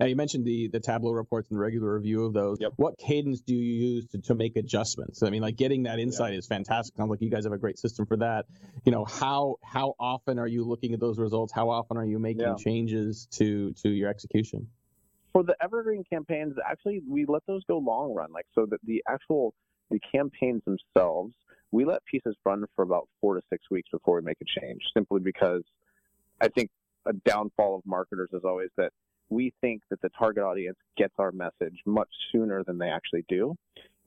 Now 0.00 0.06
you 0.06 0.14
mentioned 0.14 0.44
the 0.44 0.68
the 0.68 0.78
Tableau 0.78 1.12
reports 1.12 1.48
and 1.50 1.56
the 1.56 1.60
regular 1.60 1.94
review 1.94 2.24
of 2.24 2.32
those. 2.32 2.58
Yep. 2.60 2.74
What 2.76 2.98
cadence 2.98 3.40
do 3.40 3.54
you 3.54 3.94
use 3.94 4.06
to, 4.10 4.18
to 4.22 4.34
make 4.34 4.56
adjustments? 4.56 5.22
I 5.24 5.30
mean, 5.30 5.42
like 5.42 5.56
getting 5.56 5.84
that 5.84 5.98
insight 5.98 6.34
is 6.34 6.46
fantastic. 6.46 6.96
Sounds 6.96 7.10
like 7.10 7.20
you 7.20 7.30
guys 7.30 7.44
have 7.44 7.52
a 7.52 7.58
great 7.58 7.78
system 7.78 8.06
for 8.06 8.16
that. 8.18 8.46
You 8.84 8.92
know, 8.92 9.04
how 9.04 9.56
how 9.62 9.94
often 9.98 10.38
are 10.38 10.46
you 10.46 10.64
looking 10.64 10.94
at 10.94 11.00
those 11.00 11.18
results? 11.18 11.52
How 11.52 11.70
often 11.70 11.96
are 11.96 12.04
you 12.04 12.20
making 12.20 12.42
Yeah. 12.42 12.54
changes 12.54 13.26
to 13.32 13.72
to 13.82 13.88
your 13.88 14.08
execution? 14.08 14.68
For 15.32 15.42
the 15.42 15.56
evergreen 15.60 16.04
campaigns, 16.10 16.54
actually, 16.64 17.02
we 17.08 17.26
let 17.26 17.42
those 17.46 17.64
go 17.64 17.78
long 17.78 18.14
run. 18.14 18.32
Like, 18.32 18.46
so 18.54 18.66
that 18.66 18.78
the 18.84 19.02
actual 19.08 19.52
the 19.90 20.00
campaigns 20.12 20.62
themselves, 20.64 21.34
we 21.70 21.84
let 21.84 22.04
pieces 22.04 22.34
run 22.44 22.64
for 22.74 22.82
about 22.82 23.08
four 23.20 23.34
to 23.34 23.42
six 23.50 23.64
weeks 23.70 23.88
before 23.90 24.16
we 24.16 24.22
make 24.22 24.38
a 24.40 24.60
change, 24.60 24.80
simply 24.94 25.20
because 25.20 25.62
I 26.40 26.48
think 26.48 26.70
a 27.06 27.12
downfall 27.12 27.76
of 27.76 27.82
marketers 27.86 28.30
is 28.32 28.42
always 28.44 28.70
that 28.76 28.92
we 29.30 29.52
think 29.60 29.82
that 29.90 30.00
the 30.00 30.08
target 30.18 30.42
audience 30.42 30.78
gets 30.96 31.14
our 31.18 31.32
message 31.32 31.76
much 31.84 32.08
sooner 32.32 32.64
than 32.64 32.78
they 32.78 32.88
actually 32.88 33.24
do. 33.28 33.54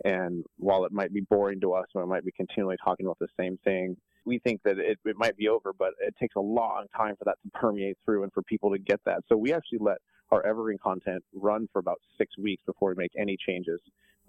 And 0.04 0.44
while 0.58 0.86
it 0.86 0.92
might 0.92 1.14
be 1.14 1.22
boring 1.22 1.60
to 1.62 1.74
us, 1.74 1.86
or 1.94 2.02
it 2.02 2.08
might 2.08 2.26
be 2.26 2.32
continually 2.32 2.78
talking 2.84 3.06
about 3.06 3.20
the 3.20 3.28
same 3.40 3.60
thing, 3.64 3.98
we 4.26 4.40
think 4.40 4.62
that 4.64 4.80
it, 4.80 4.98
it 5.06 5.16
might 5.18 5.38
be 5.38 5.48
over, 5.48 5.74
but 5.78 5.92
it 6.00 6.16
takes 6.20 6.36
a 6.36 6.42
long 6.42 6.86
time 6.96 7.16
for 7.18 7.26
that 7.26 7.38
to 7.44 7.60
permeate 7.60 7.98
through 8.04 8.24
and 8.24 8.34
for 8.34 8.42
people 8.44 8.72
to 8.72 8.80
get 8.80 9.00
that. 9.06 9.24
So 9.30 9.38
we 9.38 9.54
actually 9.54 9.80
let 9.80 9.98
our 10.32 10.46
evergreen 10.46 10.80
content 10.82 11.24
run 11.34 11.68
for 11.72 11.80
about 11.80 12.00
six 12.18 12.38
weeks 12.38 12.64
before 12.66 12.90
we 12.90 12.96
make 12.96 13.12
any 13.18 13.38
changes. 13.38 13.80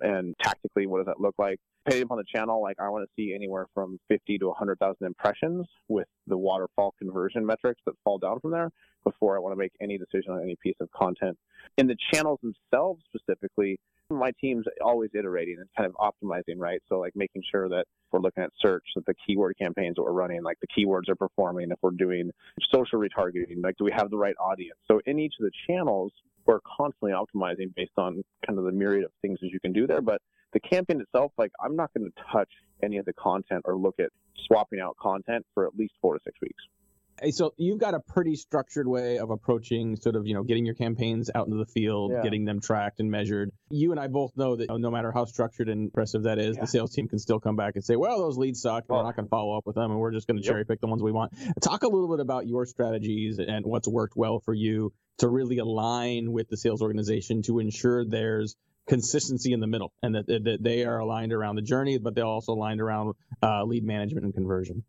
And 0.02 0.34
tactically, 0.42 0.86
what 0.86 0.98
does 0.98 1.06
that 1.06 1.20
look 1.20 1.34
like? 1.38 1.58
Depending 1.84 2.04
upon 2.04 2.18
the 2.18 2.24
channel, 2.32 2.60
like 2.60 2.76
I 2.80 2.88
want 2.88 3.04
to 3.04 3.10
see 3.16 3.34
anywhere 3.34 3.66
from 3.72 3.98
50 4.08 4.38
to 4.38 4.48
100,000 4.48 4.96
impressions 5.06 5.66
with 5.88 6.06
the 6.26 6.36
waterfall 6.36 6.94
conversion 6.98 7.46
metrics 7.46 7.80
that 7.86 7.94
fall 8.04 8.18
down 8.18 8.40
from 8.40 8.50
there 8.50 8.70
before 9.04 9.36
I 9.36 9.40
want 9.40 9.52
to 9.52 9.56
make 9.56 9.72
any 9.80 9.98
decision 9.98 10.32
on 10.32 10.42
any 10.42 10.56
piece 10.62 10.76
of 10.80 10.90
content. 10.90 11.36
In 11.78 11.86
the 11.86 11.96
channels 12.12 12.40
themselves 12.42 13.02
specifically, 13.14 13.78
my 14.10 14.32
team's 14.40 14.66
always 14.84 15.10
iterating 15.14 15.56
and 15.58 15.68
kind 15.76 15.90
of 15.90 15.94
optimizing, 15.96 16.58
right? 16.58 16.80
So 16.88 16.98
like 16.98 17.12
making 17.16 17.42
sure 17.50 17.68
that 17.68 17.84
we're 18.10 18.20
looking 18.20 18.42
at 18.42 18.50
search, 18.60 18.84
that 18.94 19.06
the 19.06 19.14
keyword 19.26 19.56
campaigns 19.58 19.96
that 19.96 20.02
we're 20.02 20.12
running, 20.12 20.42
like 20.42 20.58
the 20.60 20.66
keywords 20.68 21.08
are 21.08 21.16
performing. 21.16 21.70
If 21.70 21.78
we're 21.82 21.90
doing 21.92 22.30
social 22.72 23.00
retargeting, 23.00 23.62
like 23.62 23.76
do 23.76 23.84
we 23.84 23.92
have 23.92 24.10
the 24.10 24.18
right 24.18 24.34
audience? 24.38 24.78
So 24.86 25.00
in 25.06 25.18
each 25.18 25.34
of 25.40 25.46
the 25.46 25.52
channels, 25.66 26.12
we're 26.46 26.60
constantly 26.76 27.12
optimizing 27.12 27.74
based 27.74 27.92
on 27.96 28.22
kind 28.46 28.58
of 28.58 28.64
the 28.64 28.72
myriad 28.72 29.04
of 29.04 29.10
things 29.22 29.38
that 29.40 29.48
you 29.48 29.60
can 29.60 29.72
do 29.72 29.86
there. 29.86 30.00
But 30.00 30.20
the 30.52 30.60
campaign 30.60 31.00
itself, 31.00 31.32
like 31.38 31.52
I'm 31.62 31.76
not 31.76 31.92
going 31.94 32.10
to 32.10 32.22
touch 32.32 32.50
any 32.82 32.98
of 32.98 33.04
the 33.04 33.12
content 33.14 33.62
or 33.64 33.76
look 33.76 33.96
at 33.98 34.10
swapping 34.46 34.80
out 34.80 34.96
content 35.00 35.44
for 35.54 35.66
at 35.66 35.76
least 35.76 35.94
four 36.00 36.14
to 36.14 36.20
six 36.24 36.38
weeks. 36.40 36.62
So 37.30 37.52
you've 37.56 37.78
got 37.78 37.94
a 37.94 38.00
pretty 38.00 38.34
structured 38.34 38.88
way 38.88 39.18
of 39.18 39.30
approaching 39.30 39.96
sort 39.96 40.16
of, 40.16 40.26
you 40.26 40.34
know, 40.34 40.42
getting 40.42 40.64
your 40.66 40.74
campaigns 40.74 41.30
out 41.34 41.46
into 41.46 41.56
the 41.58 41.66
field, 41.66 42.10
Yeah. 42.12 42.22
getting 42.22 42.44
them 42.44 42.60
tracked 42.60 43.00
and 43.00 43.10
measured. 43.10 43.50
You 43.70 43.90
and 43.92 44.00
I 44.00 44.08
both 44.08 44.36
know 44.36 44.56
that 44.56 44.68
no 44.76 44.90
matter 44.90 45.12
how 45.12 45.24
structured 45.26 45.68
and 45.68 45.82
impressive 45.84 46.24
that 46.24 46.38
is, 46.38 46.56
Yeah. 46.56 46.62
the 46.62 46.66
sales 46.66 46.92
team 46.92 47.08
can 47.08 47.18
still 47.18 47.38
come 47.38 47.54
back 47.56 47.76
and 47.76 47.84
say, 47.84 47.96
well, 47.96 48.18
those 48.18 48.38
leads 48.38 48.60
suck. 48.60 48.84
and 48.88 48.90
Oh. 48.90 48.96
We're 48.96 49.02
not 49.04 49.16
going 49.16 49.26
to 49.26 49.30
follow 49.30 49.56
up 49.56 49.66
with 49.66 49.76
them 49.76 49.90
and 49.90 50.00
we're 50.00 50.10
just 50.12 50.26
going 50.26 50.38
to 50.38 50.42
Yep. 50.44 50.52
cherry 50.52 50.64
pick 50.64 50.80
the 50.80 50.86
ones 50.88 51.02
we 51.02 51.12
want. 51.12 51.32
Talk 51.60 51.82
a 51.84 51.88
little 51.88 52.08
bit 52.08 52.20
about 52.20 52.46
your 52.46 52.66
strategies 52.66 53.38
and 53.38 53.64
what's 53.66 53.86
worked 53.88 54.16
well 54.16 54.40
for 54.40 54.54
you 54.54 54.92
to 55.18 55.28
really 55.28 55.58
align 55.58 56.32
with 56.32 56.48
the 56.48 56.56
sales 56.56 56.82
organization 56.82 57.42
to 57.42 57.58
ensure 57.60 58.04
there's 58.04 58.56
consistency 58.88 59.52
in 59.52 59.60
the 59.60 59.66
middle 59.68 59.92
and 60.02 60.16
that, 60.16 60.26
that 60.26 60.58
they 60.60 60.84
are 60.84 60.98
aligned 60.98 61.32
around 61.32 61.54
the 61.54 61.62
journey, 61.62 61.98
but 61.98 62.14
they're 62.16 62.24
also 62.24 62.52
aligned 62.52 62.80
around 62.80 63.14
uh, 63.42 63.62
lead 63.64 63.84
management 63.84 64.24
and 64.24 64.34
conversion. 64.34 64.82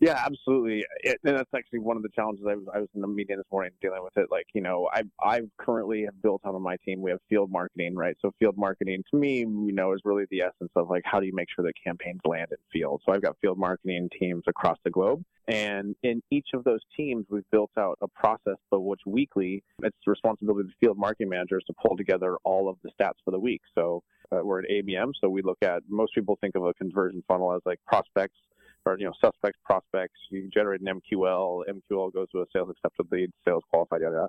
Yeah, 0.00 0.22
absolutely. 0.24 0.84
It, 1.00 1.18
and 1.24 1.36
that's 1.36 1.50
actually 1.56 1.80
one 1.80 1.96
of 1.96 2.04
the 2.04 2.08
challenges. 2.10 2.44
I 2.48 2.54
was 2.54 2.66
I 2.72 2.78
was 2.78 2.88
in 2.94 3.00
the 3.00 3.08
meeting 3.08 3.36
this 3.36 3.46
morning 3.50 3.72
dealing 3.82 4.02
with 4.02 4.16
it. 4.16 4.28
Like, 4.30 4.46
you 4.54 4.60
know, 4.60 4.88
I 4.92 5.02
I 5.20 5.40
currently 5.58 6.04
have 6.04 6.20
built 6.22 6.40
out 6.46 6.54
on 6.54 6.62
my 6.62 6.76
team. 6.84 7.02
We 7.02 7.10
have 7.10 7.20
field 7.28 7.50
marketing, 7.50 7.96
right? 7.96 8.16
So 8.22 8.32
field 8.38 8.56
marketing 8.56 9.02
to 9.10 9.16
me, 9.16 9.40
you 9.40 9.72
know, 9.72 9.92
is 9.92 10.00
really 10.04 10.24
the 10.30 10.42
essence 10.42 10.70
of 10.76 10.88
like 10.88 11.02
how 11.04 11.18
do 11.18 11.26
you 11.26 11.34
make 11.34 11.48
sure 11.54 11.64
that 11.64 11.72
campaigns 11.82 12.20
land 12.24 12.48
in 12.52 12.58
field. 12.72 13.02
So 13.04 13.12
I've 13.12 13.22
got 13.22 13.36
field 13.40 13.58
marketing 13.58 14.08
teams 14.18 14.44
across 14.46 14.78
the 14.84 14.90
globe, 14.90 15.24
and 15.48 15.96
in 16.04 16.22
each 16.30 16.48
of 16.54 16.62
those 16.62 16.80
teams, 16.96 17.26
we've 17.28 17.50
built 17.50 17.72
out 17.76 17.98
a 18.00 18.06
process 18.06 18.56
by 18.70 18.76
which 18.76 19.00
weekly 19.04 19.64
it's 19.82 19.96
the 20.04 20.12
responsibility 20.12 20.60
of 20.60 20.66
the 20.68 20.86
field 20.86 20.96
marketing 20.96 21.30
managers 21.30 21.64
to 21.66 21.74
pull 21.84 21.96
together 21.96 22.36
all 22.44 22.68
of 22.68 22.76
the 22.84 22.90
stats 22.90 23.18
for 23.24 23.32
the 23.32 23.40
week. 23.40 23.62
So 23.74 24.04
uh, 24.30 24.44
we're 24.44 24.60
at 24.60 24.70
ABM, 24.70 25.10
so 25.20 25.28
we 25.28 25.42
look 25.42 25.58
at 25.62 25.82
most 25.88 26.14
people 26.14 26.38
think 26.40 26.54
of 26.54 26.64
a 26.64 26.72
conversion 26.74 27.24
funnel 27.26 27.52
as 27.52 27.62
like 27.66 27.80
prospects 27.84 28.36
or 28.84 28.98
you 28.98 29.04
know 29.04 29.12
suspects, 29.20 29.58
prospects. 29.64 30.18
You 30.30 30.48
generate 30.52 30.80
an 30.80 31.00
MQL. 31.00 31.62
MQL 31.68 32.12
goes 32.12 32.30
to 32.30 32.42
a 32.42 32.44
sales 32.52 32.70
accepted 32.70 33.06
lead, 33.10 33.30
sales 33.46 33.62
qualified, 33.70 34.02
yada. 34.02 34.28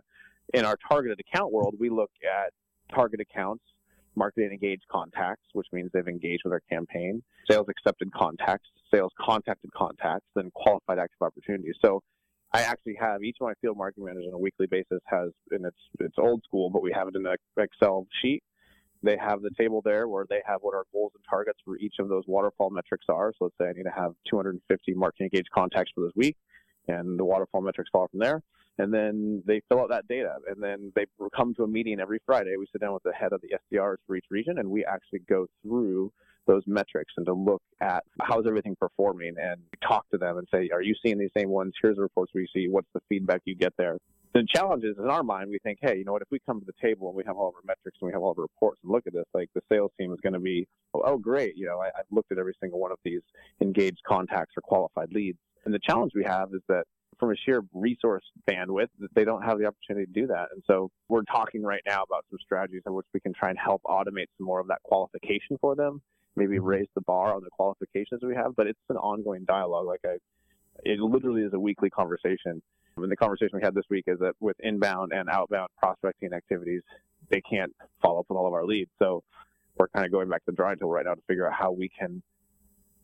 In 0.53 0.65
our 0.65 0.77
targeted 0.89 1.19
account 1.19 1.51
world, 1.51 1.75
we 1.79 1.89
look 1.89 2.11
at 2.23 2.51
target 2.93 3.19
accounts, 3.19 3.63
marketing 4.15 4.51
engaged 4.51 4.83
contacts, 4.91 5.45
which 5.53 5.67
means 5.71 5.89
they've 5.93 6.07
engaged 6.07 6.41
with 6.43 6.53
our 6.53 6.61
campaign, 6.69 7.21
sales 7.49 7.67
accepted 7.69 8.11
contacts, 8.13 8.67
sales 8.91 9.11
contacted 9.19 9.71
contacts, 9.73 10.25
then 10.35 10.51
qualified 10.55 10.97
active 10.97 11.21
opportunities. 11.21 11.75
So 11.83 12.01
I 12.51 12.61
actually 12.61 12.97
have 12.99 13.23
each 13.23 13.37
of 13.39 13.45
my 13.45 13.53
field 13.61 13.77
marketing 13.77 14.05
managers 14.05 14.27
on 14.27 14.33
a 14.33 14.39
weekly 14.39 14.65
basis 14.65 14.99
has, 15.05 15.29
and 15.51 15.65
it's 15.65 15.77
it's 15.99 16.15
old 16.17 16.43
school, 16.43 16.69
but 16.69 16.81
we 16.81 16.91
have 16.91 17.07
it 17.07 17.15
in 17.15 17.25
an 17.25 17.35
Excel 17.57 18.07
sheet. 18.21 18.41
They 19.01 19.17
have 19.17 19.41
the 19.41 19.51
table 19.57 19.81
there 19.83 20.07
where 20.07 20.25
they 20.29 20.41
have 20.45 20.59
what 20.61 20.75
our 20.75 20.83
goals 20.91 21.13
and 21.15 21.23
targets 21.29 21.59
for 21.63 21.77
each 21.77 21.95
of 21.99 22.09
those 22.09 22.23
waterfall 22.27 22.69
metrics 22.69 23.05
are. 23.09 23.31
So 23.37 23.45
let's 23.45 23.55
say 23.59 23.69
I 23.69 23.73
need 23.73 23.83
to 23.83 23.91
have 23.95 24.13
250 24.29 24.93
marketing 24.93 25.29
engaged 25.31 25.49
contacts 25.51 25.91
for 25.95 26.01
this 26.01 26.11
week, 26.15 26.35
and 26.87 27.17
the 27.17 27.25
waterfall 27.25 27.61
metrics 27.61 27.89
fall 27.91 28.07
from 28.09 28.19
there. 28.19 28.41
And 28.77 28.93
then 28.93 29.43
they 29.45 29.61
fill 29.67 29.81
out 29.81 29.89
that 29.89 30.07
data, 30.07 30.35
and 30.47 30.61
then 30.63 30.91
they 30.95 31.05
come 31.35 31.53
to 31.55 31.63
a 31.63 31.67
meeting 31.67 31.99
every 31.99 32.19
Friday. 32.25 32.55
We 32.57 32.65
sit 32.71 32.81
down 32.81 32.93
with 32.93 33.03
the 33.03 33.13
head 33.13 33.33
of 33.33 33.41
the 33.41 33.49
SDRs 33.71 33.97
for 34.07 34.15
each 34.15 34.25
region, 34.29 34.57
and 34.57 34.69
we 34.69 34.85
actually 34.85 35.19
go 35.29 35.47
through 35.61 36.11
those 36.47 36.63
metrics 36.65 37.13
and 37.17 37.25
to 37.25 37.33
look 37.33 37.61
at 37.79 38.03
how's 38.21 38.47
everything 38.47 38.75
performing 38.79 39.35
and 39.39 39.61
talk 39.87 40.09
to 40.09 40.17
them 40.17 40.37
and 40.37 40.47
say, 40.51 40.69
are 40.73 40.81
you 40.81 40.95
seeing 41.03 41.17
these 41.19 41.29
same 41.37 41.49
ones? 41.49 41.73
Here's 41.81 41.97
the 41.97 42.01
reports 42.01 42.31
we 42.33 42.47
see. 42.53 42.67
What's 42.69 42.87
the 42.93 43.01
feedback 43.07 43.41
you 43.45 43.55
get 43.55 43.73
there? 43.77 43.97
The 44.33 44.45
challenge 44.53 44.83
is 44.83 44.95
in 44.99 45.09
our 45.09 45.23
mind, 45.23 45.49
we 45.49 45.57
think, 45.59 45.79
hey, 45.81 45.97
you 45.97 46.05
know 46.05 46.11
what? 46.11 46.21
If 46.21 46.27
we 46.29 46.39
come 46.45 46.59
to 46.59 46.65
the 46.65 46.87
table 46.87 47.07
and 47.07 47.17
we 47.17 47.23
have 47.25 47.35
all 47.35 47.49
of 47.49 47.55
our 47.55 47.63
metrics 47.65 47.97
and 47.99 48.07
we 48.07 48.13
have 48.13 48.21
all 48.21 48.31
of 48.31 48.37
our 48.37 48.43
reports 48.43 48.79
and 48.83 48.91
look 48.91 49.07
at 49.07 49.13
this, 49.13 49.25
like 49.33 49.49
the 49.55 49.61
sales 49.71 49.91
team 49.99 50.13
is 50.13 50.19
going 50.21 50.33
to 50.33 50.39
be, 50.39 50.67
oh, 50.93 51.01
oh, 51.03 51.17
great. 51.17 51.55
You 51.55 51.65
know, 51.65 51.79
I, 51.79 51.87
I've 51.87 52.05
looked 52.11 52.31
at 52.31 52.37
every 52.37 52.53
single 52.61 52.79
one 52.79 52.91
of 52.91 52.99
these 53.03 53.21
engaged 53.59 54.01
contacts 54.07 54.53
or 54.55 54.61
qualified 54.61 55.11
leads. 55.11 55.39
And 55.65 55.73
the 55.73 55.79
challenge 55.79 56.11
we 56.13 56.23
have 56.25 56.49
is 56.53 56.61
that 56.69 56.83
from 57.19 57.31
a 57.31 57.35
sheer 57.35 57.63
resource 57.73 58.23
bandwidth, 58.49 58.87
they 59.15 59.25
don't 59.25 59.41
have 59.41 59.59
the 59.59 59.65
opportunity 59.65 60.05
to 60.05 60.21
do 60.21 60.27
that. 60.27 60.49
And 60.53 60.63
so 60.67 60.89
we're 61.09 61.23
talking 61.23 61.63
right 61.63 61.81
now 61.87 62.03
about 62.03 62.25
some 62.29 62.39
strategies 62.43 62.83
in 62.85 62.93
which 62.93 63.07
we 63.13 63.19
can 63.19 63.33
try 63.33 63.49
and 63.49 63.57
help 63.57 63.81
automate 63.85 64.27
some 64.37 64.45
more 64.45 64.59
of 64.59 64.67
that 64.67 64.81
qualification 64.83 65.57
for 65.59 65.75
them, 65.75 66.01
maybe 66.35 66.59
raise 66.59 66.87
the 66.95 67.01
bar 67.01 67.33
on 67.33 67.43
the 67.43 67.49
qualifications 67.49 68.21
we 68.23 68.35
have. 68.35 68.55
But 68.55 68.67
it's 68.67 68.79
an 68.89 68.97
ongoing 68.97 69.43
dialogue. 69.45 69.87
Like 69.87 70.01
I, 70.05 70.17
it 70.83 70.99
literally 70.99 71.41
is 71.41 71.53
a 71.53 71.59
weekly 71.59 71.89
conversation. 71.89 72.61
And 72.97 73.11
the 73.11 73.15
conversation 73.15 73.51
we 73.53 73.61
had 73.63 73.75
this 73.75 73.85
week 73.89 74.05
is 74.07 74.19
that 74.19 74.33
with 74.39 74.57
inbound 74.59 75.13
and 75.13 75.29
outbound 75.29 75.69
prospecting 75.77 76.33
activities, 76.33 76.81
they 77.29 77.41
can't 77.41 77.73
follow 78.01 78.19
up 78.19 78.25
with 78.29 78.37
all 78.37 78.47
of 78.47 78.53
our 78.53 78.65
leads. 78.65 78.91
So 78.99 79.23
we're 79.77 79.87
kind 79.89 80.05
of 80.05 80.11
going 80.11 80.27
back 80.27 80.43
to 80.45 80.51
the 80.51 80.55
drawing 80.55 80.77
table 80.77 80.91
right 80.91 81.05
now 81.05 81.13
to 81.13 81.21
figure 81.27 81.47
out 81.47 81.53
how 81.53 81.71
we 81.71 81.89
can 81.89 82.21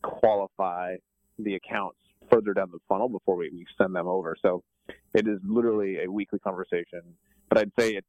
qualify 0.02 0.96
the 1.40 1.56
accounts 1.56 1.98
further 2.30 2.54
down 2.54 2.70
the 2.72 2.80
funnel 2.90 3.08
before 3.08 3.36
we, 3.36 3.50
we 3.52 3.66
send 3.78 3.96
them 3.96 4.08
over. 4.08 4.36
So 4.42 4.64
it 5.14 5.28
is 5.28 5.40
literally 5.48 6.04
a 6.04 6.12
weekly 6.12 6.40
conversation. 6.40 7.02
But 7.50 7.60
I'd 7.60 7.72
say 7.80 7.92
it, 7.92 8.06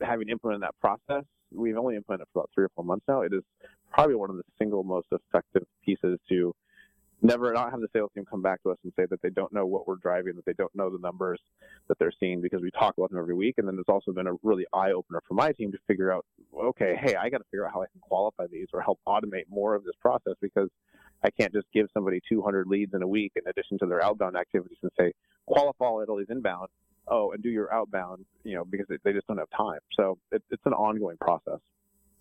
having 0.00 0.28
implemented 0.28 0.62
that 0.62 0.74
process, 0.80 1.24
we've 1.52 1.76
only 1.76 1.96
implemented 1.96 2.26
it 2.26 2.28
for 2.32 2.40
about 2.40 2.50
three 2.54 2.64
or 2.64 2.70
four 2.74 2.84
months 2.84 3.04
now. 3.08 3.22
It 3.22 3.32
is 3.32 3.42
probably 3.92 4.16
one 4.16 4.30
of 4.30 4.36
the 4.36 4.42
single 4.58 4.82
most 4.82 5.08
effective 5.12 5.64
pieces 5.84 6.18
to 6.28 6.54
never 7.22 7.52
not 7.52 7.70
have 7.70 7.80
the 7.80 7.88
sales 7.92 8.10
team 8.14 8.24
come 8.28 8.42
back 8.42 8.62
to 8.62 8.70
us 8.70 8.78
and 8.84 8.92
say 8.96 9.06
that 9.10 9.20
they 9.22 9.30
don't 9.30 9.52
know 9.52 9.66
what 9.66 9.86
we're 9.86 9.96
driving, 9.96 10.34
that 10.36 10.44
they 10.44 10.52
don't 10.52 10.74
know 10.74 10.90
the 10.90 10.98
numbers 10.98 11.40
that 11.88 11.98
they're 11.98 12.12
seeing 12.20 12.40
because 12.40 12.62
we 12.62 12.70
talk 12.70 12.94
about 12.96 13.10
them 13.10 13.18
every 13.18 13.34
week. 13.34 13.54
And 13.58 13.66
then 13.66 13.76
there's 13.76 13.88
also 13.88 14.12
been 14.12 14.26
a 14.26 14.34
really 14.42 14.66
eye 14.72 14.92
opener 14.92 15.20
for 15.26 15.34
my 15.34 15.52
team 15.52 15.72
to 15.72 15.78
figure 15.86 16.12
out, 16.12 16.24
okay, 16.56 16.96
hey, 17.00 17.16
I 17.16 17.28
got 17.28 17.38
to 17.38 17.44
figure 17.50 17.66
out 17.66 17.72
how 17.72 17.82
I 17.82 17.86
can 17.86 18.00
qualify 18.00 18.46
these 18.50 18.68
or 18.72 18.80
help 18.80 19.00
automate 19.06 19.44
more 19.48 19.74
of 19.74 19.84
this 19.84 19.94
process 20.00 20.34
because 20.40 20.68
I 21.24 21.30
can't 21.30 21.52
just 21.52 21.66
give 21.74 21.88
somebody 21.92 22.20
200 22.28 22.66
leads 22.66 22.94
in 22.94 23.02
a 23.02 23.08
week 23.08 23.32
in 23.36 23.42
addition 23.48 23.78
to 23.80 23.86
their 23.86 24.02
outbound 24.02 24.36
activities 24.36 24.78
and 24.82 24.92
say, 24.98 25.12
qualify 25.46 25.86
all 25.86 26.16
these 26.16 26.26
inbound. 26.30 26.68
Oh, 27.10 27.32
and 27.32 27.42
do 27.42 27.48
your 27.48 27.72
outbound, 27.72 28.26
you 28.44 28.54
know, 28.54 28.64
because 28.64 28.86
they 29.02 29.12
just 29.12 29.26
don't 29.26 29.38
have 29.38 29.48
time. 29.56 29.80
So 29.98 30.18
it, 30.30 30.42
it's 30.50 30.62
an 30.66 30.74
ongoing 30.74 31.16
process. 31.18 31.58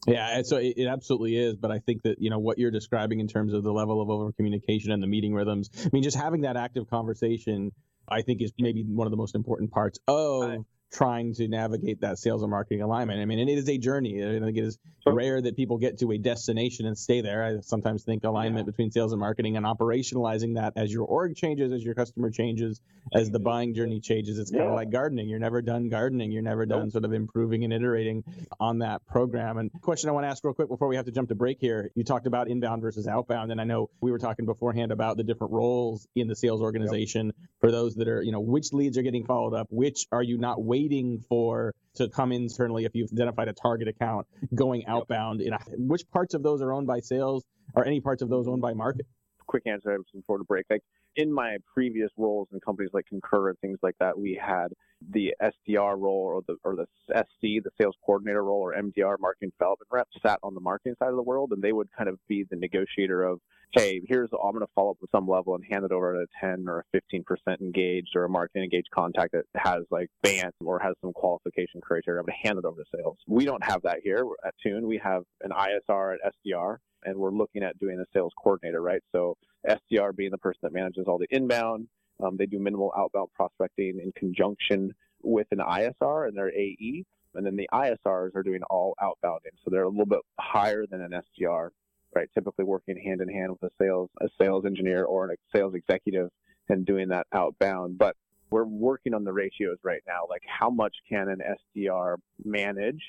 Yeah, 0.07 0.41
so 0.43 0.55
it, 0.57 0.75
it, 0.77 0.87
absolutely 0.87 1.35
is. 1.35 1.55
But 1.57 1.69
I 1.69 1.79
think 1.79 2.03
that 2.03 2.21
you 2.21 2.29
know 2.29 2.39
what 2.39 2.57
you're 2.57 2.71
describing 2.71 3.19
in 3.19 3.27
terms 3.27 3.53
of 3.53 3.63
the 3.63 3.73
level 3.73 4.01
of 4.01 4.09
over 4.09 4.31
communication 4.31 4.91
and 4.91 5.03
the 5.03 5.07
meeting 5.07 5.33
rhythms. 5.33 5.69
I 5.85 5.89
mean, 5.91 6.01
just 6.01 6.17
having 6.17 6.41
that 6.41 6.55
active 6.55 6.89
conversation, 6.89 7.73
I 8.07 8.21
think, 8.21 8.41
is 8.41 8.53
maybe 8.57 8.83
one 8.83 9.05
of 9.05 9.11
the 9.11 9.17
most 9.17 9.35
important 9.35 9.71
parts 9.71 9.99
of 10.07 10.65
trying 10.91 11.33
to 11.33 11.47
navigate 11.47 12.01
that 12.01 12.17
sales 12.17 12.41
and 12.41 12.51
marketing 12.51 12.81
alignment. 12.81 13.19
I 13.19 13.25
mean, 13.25 13.39
and 13.39 13.49
it 13.49 13.57
is 13.57 13.67
a 13.69 13.77
journey. 13.77 14.23
I 14.23 14.39
think 14.39 14.57
it 14.57 14.63
is 14.63 14.77
rare 15.05 15.41
that 15.41 15.55
people 15.55 15.77
get 15.77 15.99
to 15.99 16.11
a 16.11 16.17
destination 16.17 16.85
and 16.85 16.97
stay 16.97 17.21
there. 17.21 17.43
I 17.43 17.61
sometimes 17.61 18.03
think 18.03 18.23
alignment 18.23 18.65
yeah. 18.65 18.71
between 18.71 18.91
sales 18.91 19.11
and 19.13 19.19
marketing 19.19 19.57
and 19.57 19.65
operationalizing 19.65 20.55
that 20.55 20.73
as 20.75 20.91
your 20.91 21.05
org 21.05 21.35
changes, 21.35 21.71
as 21.71 21.83
your 21.83 21.95
customer 21.95 22.29
changes, 22.29 22.81
as 23.13 23.29
the 23.29 23.39
buying 23.39 23.73
journey 23.73 23.99
changes. 23.99 24.37
It's 24.37 24.51
kind 24.51 24.63
of 24.63 24.73
like 24.73 24.89
gardening. 24.89 25.29
You're 25.29 25.39
never 25.39 25.61
done 25.61 25.89
gardening. 25.89 26.31
You're 26.31 26.41
never 26.41 26.65
done 26.65 26.83
nope. 26.83 26.91
sort 26.91 27.05
of 27.05 27.13
improving 27.13 27.63
and 27.63 27.73
iterating 27.73 28.23
on 28.59 28.79
that 28.79 29.05
program. 29.07 29.57
And 29.57 29.71
question 29.81 30.09
I 30.09 30.13
want 30.13 30.25
to 30.25 30.29
ask 30.29 30.43
real 30.43 30.53
quick 30.53 30.69
before 30.69 30.87
we 30.87 30.95
have 30.95 31.05
to 31.05 31.11
jump 31.11 31.29
to 31.29 31.35
break 31.35 31.57
here. 31.59 31.89
You 31.95 32.03
talked 32.03 32.27
about 32.27 32.49
inbound 32.49 32.81
versus 32.81 33.07
outbound, 33.07 33.51
and 33.51 33.61
I 33.61 33.63
know 33.63 33.89
we 34.01 34.11
were 34.11 34.19
talking 34.19 34.45
beforehand 34.45 34.91
about 34.91 35.17
the 35.17 35.23
different 35.23 35.53
roles 35.53 36.07
in 36.15 36.27
the 36.27 36.35
sales 36.35 36.61
organization 36.61 37.27
yep. 37.27 37.35
for 37.61 37.71
those 37.71 37.95
that 37.95 38.07
are, 38.07 38.21
you 38.21 38.31
know, 38.31 38.39
which 38.39 38.73
leads 38.73 38.97
are 38.97 39.03
getting 39.03 39.25
followed 39.25 39.53
up, 39.53 39.67
which 39.69 40.07
are 40.11 40.23
you 40.23 40.37
not 40.37 40.61
waiting 40.61 40.76
waiting 40.77 41.23
for 41.27 41.73
to 41.95 42.07
come 42.09 42.31
internally 42.31 42.85
if 42.85 42.93
you've 42.93 43.11
identified 43.11 43.47
a 43.47 43.53
target 43.53 43.87
account 43.87 44.27
going 44.53 44.85
outbound. 44.85 45.41
In 45.41 45.53
a, 45.53 45.59
which 45.77 46.03
parts 46.11 46.33
of 46.33 46.43
those 46.43 46.61
are 46.61 46.71
owned 46.71 46.87
by 46.87 46.99
sales? 46.99 47.43
Or 47.73 47.85
any 47.85 47.99
parts 47.99 48.21
of 48.21 48.29
those 48.29 48.47
owned 48.47 48.61
by 48.61 48.73
market? 48.73 49.05
Quick 49.47 49.63
answer 49.65 49.97
before 50.13 50.37
the 50.37 50.43
break. 50.43 50.65
Like 50.69 50.83
in 51.17 51.33
my 51.33 51.57
previous 51.73 52.11
roles 52.15 52.47
in 52.53 52.59
companies 52.59 52.91
like 52.93 53.05
Concur 53.07 53.49
and 53.49 53.59
things 53.59 53.79
like 53.81 53.95
that, 53.99 54.17
we 54.17 54.39
had 54.41 54.67
the 55.11 55.33
SDR 55.41 55.99
role 55.99 56.23
or 56.23 56.41
the 56.47 56.55
or 56.63 56.75
the 56.75 56.85
SC, 57.09 57.63
the 57.63 57.71
sales 57.79 57.95
coordinator 58.05 58.43
role, 58.43 58.61
or 58.61 58.73
MDR, 58.73 59.15
marketing 59.19 59.51
development 59.59 59.87
rep, 59.91 60.07
sat 60.25 60.39
on 60.43 60.53
the 60.53 60.59
marketing 60.59 60.95
side 60.99 61.09
of 61.09 61.15
the 61.15 61.23
world, 61.23 61.51
and 61.51 61.61
they 61.61 61.73
would 61.73 61.89
kind 61.97 62.09
of 62.09 62.19
be 62.27 62.45
the 62.49 62.55
negotiator 62.55 63.23
of, 63.23 63.39
hey, 63.71 64.01
here's 64.07 64.29
I'm 64.31 64.51
going 64.51 64.65
to 64.65 64.71
follow 64.75 64.91
up 64.91 64.97
with 65.01 65.11
some 65.11 65.27
level 65.27 65.55
and 65.55 65.63
hand 65.69 65.85
it 65.85 65.91
over 65.91 66.15
at 66.15 66.21
a 66.21 66.45
10 66.45 66.65
or 66.67 66.79
a 66.79 66.83
15 66.93 67.23
percent 67.23 67.61
engaged 67.61 68.15
or 68.15 68.25
a 68.25 68.29
marketing 68.29 68.63
engaged 68.63 68.89
contact 68.93 69.33
that 69.33 69.45
has 69.55 69.83
like 69.91 70.09
band 70.23 70.51
or 70.63 70.79
has 70.79 70.93
some 71.01 71.13
qualification 71.13 71.81
criteria. 71.81 72.19
I'm 72.19 72.25
going 72.25 72.37
to 72.41 72.47
hand 72.47 72.59
it 72.59 72.65
over 72.65 72.81
to 72.81 72.89
sales. 72.95 73.17
We 73.27 73.45
don't 73.45 73.63
have 73.63 73.81
that 73.83 73.99
here 74.03 74.23
at 74.45 74.53
Tune. 74.61 74.87
We 74.87 74.99
have 75.03 75.23
an 75.41 75.51
ISR 75.51 76.15
at 76.15 76.33
SDR 76.45 76.77
and 77.07 77.17
we're 77.17 77.31
looking 77.31 77.63
at 77.63 77.79
doing 77.79 77.99
a 77.99 78.05
sales 78.13 78.33
coordinator, 78.37 78.81
right? 78.81 79.01
So 79.13 79.37
SDR 79.67 80.15
being 80.15 80.31
the 80.31 80.37
person 80.37 80.59
that 80.63 80.73
manages 80.73 81.05
all 81.07 81.17
the 81.17 81.27
inbound. 81.31 81.87
Um, 82.21 82.35
they 82.37 82.45
do 82.45 82.59
minimal 82.59 82.91
outbound 82.97 83.29
prospecting 83.33 83.99
in 84.03 84.11
conjunction 84.13 84.93
with 85.21 85.47
an 85.51 85.59
ISR 85.59 86.27
and 86.27 86.37
their 86.37 86.49
AE. 86.49 87.05
And 87.35 87.45
then 87.45 87.55
the 87.55 87.69
ISRs 87.73 88.35
are 88.35 88.43
doing 88.43 88.61
all 88.69 88.95
outbounding. 89.01 89.53
So 89.63 89.69
they're 89.69 89.83
a 89.83 89.89
little 89.89 90.05
bit 90.05 90.19
higher 90.39 90.85
than 90.89 91.01
an 91.01 91.11
SDR, 91.11 91.69
right? 92.13 92.27
Typically 92.33 92.65
working 92.65 92.97
hand 92.97 93.21
in 93.21 93.29
hand 93.29 93.51
with 93.51 93.71
a 93.71 93.73
sales, 93.81 94.09
a 94.21 94.27
sales 94.41 94.65
engineer 94.65 95.05
or 95.05 95.31
a 95.31 95.35
sales 95.55 95.75
executive 95.75 96.29
and 96.67 96.85
doing 96.85 97.07
that 97.09 97.27
outbound. 97.33 97.97
But 97.97 98.15
we're 98.49 98.65
working 98.65 99.13
on 99.13 99.23
the 99.23 99.33
ratios 99.33 99.77
right 99.83 100.01
now. 100.07 100.21
Like 100.29 100.43
how 100.47 100.69
much 100.69 100.95
can 101.07 101.29
an 101.29 101.41
SDR 101.75 102.15
manage 102.43 103.01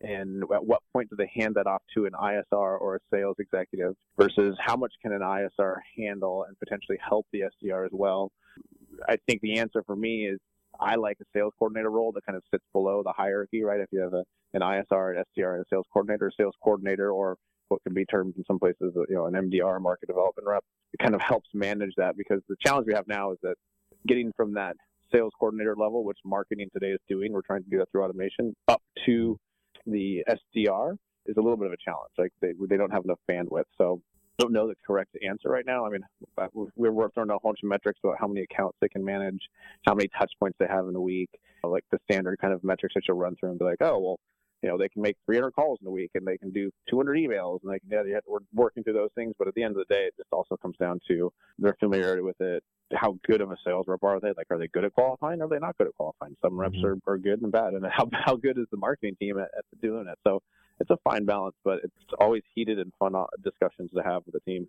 and 0.00 0.42
at 0.52 0.64
what 0.64 0.80
point 0.92 1.08
do 1.10 1.16
they 1.16 1.30
hand 1.34 1.54
that 1.54 1.66
off 1.66 1.82
to 1.94 2.06
an 2.06 2.12
ISR 2.12 2.80
or 2.80 2.96
a 2.96 2.98
sales 3.12 3.36
executive 3.38 3.94
versus 4.18 4.56
how 4.60 4.76
much 4.76 4.92
can 5.02 5.12
an 5.12 5.20
ISR 5.20 5.76
handle 5.96 6.44
and 6.46 6.58
potentially 6.58 6.98
help 7.06 7.26
the 7.32 7.42
SDR 7.62 7.86
as 7.86 7.92
well? 7.92 8.30
I 9.08 9.16
think 9.26 9.40
the 9.40 9.58
answer 9.58 9.82
for 9.86 9.96
me 9.96 10.26
is 10.26 10.38
I 10.80 10.96
like 10.96 11.18
a 11.20 11.24
sales 11.36 11.52
coordinator 11.58 11.90
role 11.90 12.12
that 12.12 12.26
kind 12.26 12.36
of 12.36 12.42
sits 12.50 12.64
below 12.72 13.02
the 13.04 13.12
hierarchy, 13.12 13.62
right? 13.62 13.80
If 13.80 13.88
you 13.92 14.00
have 14.00 14.14
a, 14.14 14.24
an 14.52 14.60
ISR, 14.60 15.16
an 15.16 15.24
SDR, 15.36 15.54
and 15.54 15.62
a 15.62 15.64
sales 15.70 15.86
coordinator, 15.92 16.32
sales 16.36 16.54
coordinator, 16.62 17.10
or 17.10 17.36
what 17.68 17.82
can 17.82 17.94
be 17.94 18.04
termed 18.04 18.34
in 18.36 18.44
some 18.44 18.58
places, 18.58 18.92
you 19.08 19.14
know, 19.14 19.26
an 19.26 19.34
MDR, 19.34 19.80
market 19.80 20.06
development 20.06 20.46
rep, 20.46 20.64
it 20.92 20.98
kind 20.98 21.14
of 21.14 21.20
helps 21.20 21.48
manage 21.54 21.92
that 21.96 22.16
because 22.16 22.40
the 22.48 22.56
challenge 22.64 22.86
we 22.86 22.94
have 22.94 23.06
now 23.08 23.32
is 23.32 23.38
that 23.42 23.54
getting 24.06 24.32
from 24.36 24.54
that 24.54 24.76
sales 25.12 25.32
coordinator 25.38 25.74
level, 25.76 26.04
which 26.04 26.18
marketing 26.24 26.68
today 26.72 26.90
is 26.90 27.00
doing, 27.08 27.32
we're 27.32 27.42
trying 27.42 27.62
to 27.62 27.70
do 27.70 27.78
that 27.78 27.90
through 27.90 28.04
automation, 28.04 28.54
up 28.68 28.82
to 29.06 29.38
the 29.86 30.24
SDR 30.28 30.96
is 31.26 31.36
a 31.36 31.40
little 31.40 31.56
bit 31.56 31.66
of 31.66 31.72
a 31.72 31.76
challenge. 31.84 32.12
Like 32.18 32.32
they 32.40 32.52
they 32.68 32.76
don't 32.76 32.92
have 32.92 33.04
enough 33.04 33.18
bandwidth, 33.30 33.64
so 33.78 34.00
I 34.38 34.42
don't 34.42 34.52
know 34.52 34.68
the 34.68 34.74
correct 34.86 35.16
answer 35.26 35.48
right 35.48 35.64
now. 35.66 35.86
I 35.86 35.90
mean, 35.90 36.02
we're 36.76 36.92
working 36.92 37.22
on 37.22 37.30
a 37.30 37.38
bunch 37.42 37.60
of 37.62 37.68
metrics 37.68 38.00
about 38.02 38.16
how 38.18 38.26
many 38.26 38.42
accounts 38.42 38.76
they 38.80 38.88
can 38.88 39.04
manage, 39.04 39.40
how 39.86 39.94
many 39.94 40.08
touch 40.18 40.32
points 40.40 40.56
they 40.58 40.66
have 40.66 40.88
in 40.88 40.96
a 40.96 41.00
week, 41.00 41.30
like 41.62 41.84
the 41.90 41.98
standard 42.10 42.38
kind 42.40 42.52
of 42.52 42.64
metrics 42.64 42.94
that 42.94 43.04
you'll 43.06 43.16
run 43.16 43.36
through 43.36 43.50
and 43.50 43.58
be 43.58 43.64
like, 43.64 43.80
oh 43.80 43.98
well, 43.98 44.20
you 44.64 44.70
know, 44.70 44.78
they 44.78 44.88
can 44.88 45.02
make 45.02 45.18
300 45.26 45.50
calls 45.50 45.78
in 45.82 45.86
a 45.86 45.90
week 45.90 46.10
and 46.14 46.26
they 46.26 46.38
can 46.38 46.50
do 46.50 46.70
200 46.88 47.18
emails 47.18 47.58
and 47.62 47.70
they 47.70 47.78
can, 47.80 48.08
yeah, 48.08 48.18
we're 48.26 48.38
working 48.54 48.82
through 48.82 48.94
those 48.94 49.10
things. 49.14 49.34
But 49.38 49.46
at 49.46 49.54
the 49.54 49.62
end 49.62 49.76
of 49.76 49.84
the 49.86 49.94
day, 49.94 50.04
it 50.04 50.14
just 50.16 50.32
also 50.32 50.56
comes 50.56 50.78
down 50.78 51.00
to 51.08 51.30
their 51.58 51.76
familiarity 51.78 52.22
with 52.22 52.40
it. 52.40 52.64
How 52.94 53.18
good 53.26 53.42
of 53.42 53.50
a 53.50 53.56
sales 53.62 53.84
rep 53.88 54.02
are 54.02 54.20
they? 54.20 54.32
Like, 54.34 54.46
are 54.48 54.56
they 54.56 54.68
good 54.68 54.86
at 54.86 54.94
qualifying? 54.94 55.42
Or 55.42 55.44
are 55.44 55.48
they 55.48 55.58
not 55.58 55.76
good 55.76 55.88
at 55.88 55.94
qualifying? 55.96 56.34
Some 56.40 56.58
reps 56.58 56.76
mm-hmm. 56.76 57.10
are, 57.10 57.12
are 57.12 57.18
good 57.18 57.42
and 57.42 57.52
bad. 57.52 57.74
And 57.74 57.84
how, 57.92 58.08
how 58.12 58.36
good 58.36 58.56
is 58.56 58.64
the 58.70 58.78
marketing 58.78 59.16
team 59.20 59.38
at, 59.38 59.50
at 59.58 59.80
doing 59.82 60.06
it? 60.08 60.18
So 60.26 60.40
it's 60.80 60.88
a 60.88 60.96
fine 61.04 61.26
balance, 61.26 61.56
but 61.62 61.80
it's 61.84 61.94
always 62.18 62.42
heated 62.54 62.78
and 62.78 62.90
fun 62.98 63.14
uh, 63.14 63.26
discussions 63.42 63.90
to 63.94 64.02
have 64.02 64.22
with 64.24 64.32
the 64.32 64.50
team 64.50 64.66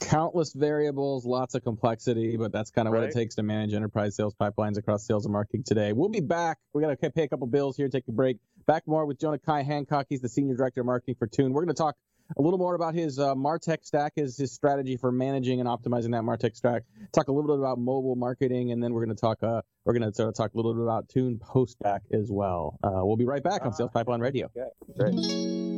countless 0.00 0.52
variables, 0.52 1.24
lots 1.24 1.54
of 1.54 1.62
complexity, 1.62 2.36
but 2.36 2.52
that's 2.52 2.70
kind 2.70 2.88
of 2.88 2.94
right. 2.94 3.00
what 3.00 3.08
it 3.10 3.14
takes 3.14 3.36
to 3.36 3.42
manage 3.42 3.74
enterprise 3.74 4.16
sales 4.16 4.34
pipelines 4.40 4.78
across 4.78 5.06
sales 5.06 5.24
and 5.24 5.32
marketing 5.32 5.64
today. 5.64 5.92
We'll 5.92 6.08
be 6.08 6.20
back. 6.20 6.58
We 6.72 6.82
got 6.82 6.98
to 7.00 7.10
pay 7.10 7.24
a 7.24 7.28
couple 7.28 7.46
bills 7.46 7.76
here, 7.76 7.88
take 7.88 8.08
a 8.08 8.12
break. 8.12 8.38
Back 8.66 8.86
more 8.86 9.06
with 9.06 9.18
Jonah 9.18 9.38
Kai 9.38 9.62
Hancock. 9.62 10.06
He's 10.08 10.20
the 10.20 10.28
senior 10.28 10.54
director 10.54 10.80
of 10.80 10.86
marketing 10.86 11.16
for 11.18 11.26
Tune. 11.26 11.52
We're 11.52 11.62
going 11.62 11.74
to 11.74 11.82
talk 11.82 11.96
a 12.36 12.42
little 12.42 12.58
more 12.58 12.74
about 12.74 12.94
his 12.94 13.18
uh, 13.18 13.34
Martech 13.34 13.84
stack, 13.84 14.12
his, 14.16 14.36
his 14.36 14.52
strategy 14.52 14.96
for 14.96 15.10
managing 15.10 15.60
and 15.60 15.68
optimizing 15.68 16.12
that 16.12 16.22
Martech 16.22 16.56
stack. 16.56 16.82
Talk 17.12 17.28
a 17.28 17.32
little 17.32 17.56
bit 17.56 17.58
about 17.58 17.78
mobile 17.78 18.16
marketing, 18.16 18.72
and 18.72 18.82
then 18.82 18.92
we're 18.92 19.04
going 19.04 19.16
to 19.16 19.20
talk 19.20 19.42
uh, 19.42 19.62
we're 19.84 19.94
going 19.94 20.10
to 20.10 20.14
sort 20.14 20.28
of 20.28 20.34
talk 20.34 20.52
a 20.52 20.56
little 20.56 20.74
bit 20.74 20.82
about 20.82 21.08
Tune 21.08 21.38
Postback 21.38 22.00
as 22.12 22.30
well. 22.30 22.78
Uh, 22.82 23.00
we'll 23.04 23.16
be 23.16 23.24
right 23.24 23.42
back 23.42 23.64
on 23.64 23.72
Sales 23.72 23.90
Pipeline 23.92 24.20
Radio. 24.20 24.50
Okay, 24.56 24.68
great. 24.96 25.77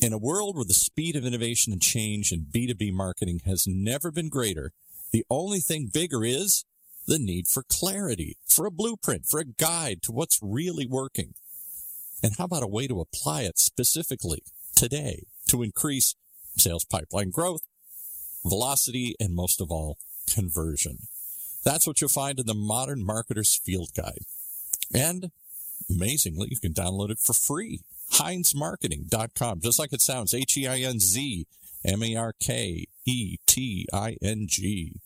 In 0.00 0.14
a 0.14 0.18
world 0.18 0.56
where 0.56 0.64
the 0.64 0.72
speed 0.72 1.14
of 1.14 1.26
innovation 1.26 1.74
and 1.74 1.82
change 1.82 2.32
in 2.32 2.46
B2B 2.50 2.90
marketing 2.90 3.42
has 3.44 3.66
never 3.66 4.10
been 4.10 4.30
greater, 4.30 4.72
the 5.12 5.26
only 5.28 5.60
thing 5.60 5.90
bigger 5.92 6.24
is 6.24 6.64
the 7.06 7.18
need 7.18 7.48
for 7.48 7.62
clarity, 7.62 8.38
for 8.48 8.64
a 8.64 8.70
blueprint, 8.70 9.26
for 9.26 9.40
a 9.40 9.44
guide 9.44 10.00
to 10.02 10.12
what's 10.12 10.38
really 10.40 10.86
working. 10.86 11.34
And 12.22 12.32
how 12.38 12.44
about 12.44 12.62
a 12.62 12.66
way 12.66 12.86
to 12.86 13.00
apply 13.00 13.42
it 13.42 13.58
specifically 13.58 14.42
today 14.74 15.24
to 15.48 15.62
increase 15.62 16.14
sales 16.56 16.84
pipeline 16.86 17.28
growth, 17.28 17.60
velocity, 18.42 19.14
and 19.20 19.34
most 19.34 19.60
of 19.60 19.70
all, 19.70 19.98
conversion. 20.32 21.08
That's 21.62 21.86
what 21.86 22.00
you'll 22.00 22.08
find 22.08 22.40
in 22.40 22.46
the 22.46 22.54
Modern 22.54 23.04
Marketer's 23.04 23.60
Field 23.62 23.90
Guide. 23.94 24.24
And 24.94 25.30
amazingly, 25.90 26.48
you 26.50 26.58
can 26.58 26.72
download 26.72 27.10
it 27.10 27.18
for 27.18 27.34
free. 27.34 27.80
HeinzMarketing.com, 28.12 29.60
just 29.60 29.78
like 29.78 29.92
it 29.92 30.00
sounds 30.00 30.34
H 30.34 30.56
E 30.56 30.66
I 30.66 30.78
N 30.78 30.98
Z 31.00 31.46
M 31.84 32.02
A 32.02 32.16
R 32.16 32.34
K 32.40 32.86
E 33.06 33.36
T 33.46 33.86
I 33.92 34.16
N 34.22 34.46
G. 34.48 35.00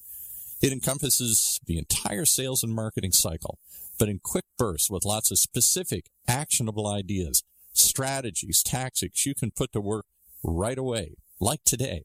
It 0.63 0.73
encompasses 0.73 1.61
the 1.67 1.79
entire 1.79 2.25
sales 2.25 2.63
and 2.63 2.75
marketing 2.75 3.13
cycle, 3.13 3.59
but 3.99 4.09
in 4.09 4.21
quick 4.23 4.45
bursts 4.57 4.91
with 4.91 5.05
lots 5.05 5.31
of 5.31 5.39
specific, 5.39 6.07
actionable 6.27 6.87
ideas, 6.87 7.43
strategies, 7.73 8.63
tactics 8.63 9.27
you 9.27 9.35
can 9.35 9.51
put 9.51 9.73
to 9.73 9.81
work 9.81 10.07
right 10.43 10.79
away, 10.79 11.17
like 11.41 11.65
today. 11.65 12.05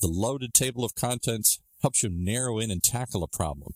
The 0.00 0.08
loaded 0.08 0.52
table 0.52 0.84
of 0.84 0.94
contents 0.96 1.60
helps 1.80 2.02
you 2.02 2.10
narrow 2.10 2.58
in 2.58 2.70
and 2.70 2.82
tackle 2.82 3.22
a 3.22 3.28
problem. 3.28 3.74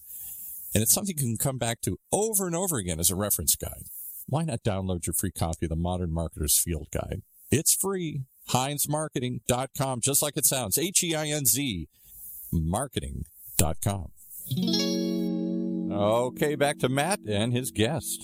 And 0.75 0.83
it's 0.83 0.92
something 0.92 1.16
you 1.16 1.23
can 1.23 1.37
come 1.37 1.59
back 1.59 1.80
to 1.83 1.99
over 2.12 2.47
and 2.47 2.56
over 2.56 2.76
again 2.76 2.99
as 2.99 3.11
a 3.11 3.16
reference 3.16 3.54
guide. 3.56 3.85
Why 4.28 4.42
not 4.42 4.64
download 4.64 5.06
your 5.06 5.14
free 5.14 5.30
copy 5.30 5.66
of 5.66 5.71
the 5.71 5.76
Modern 5.76 6.11
Marketer's 6.11 6.59
Field 6.59 6.88
Guide? 6.90 7.23
It's 7.50 7.75
free. 7.75 8.23
HeinzMarketing.com, 8.50 10.00
just 10.00 10.23
like 10.23 10.37
it 10.37 10.45
sounds. 10.45 10.78
H 10.78 11.04
E 11.04 11.14
I 11.14 11.26
N 11.28 11.47
Z, 11.47 11.88
marketing.com. 12.52 14.11
Okay, 15.92 16.54
back 16.56 16.78
to 16.78 16.88
Matt 16.88 17.21
and 17.26 17.52
his 17.52 17.71
guest. 17.71 18.23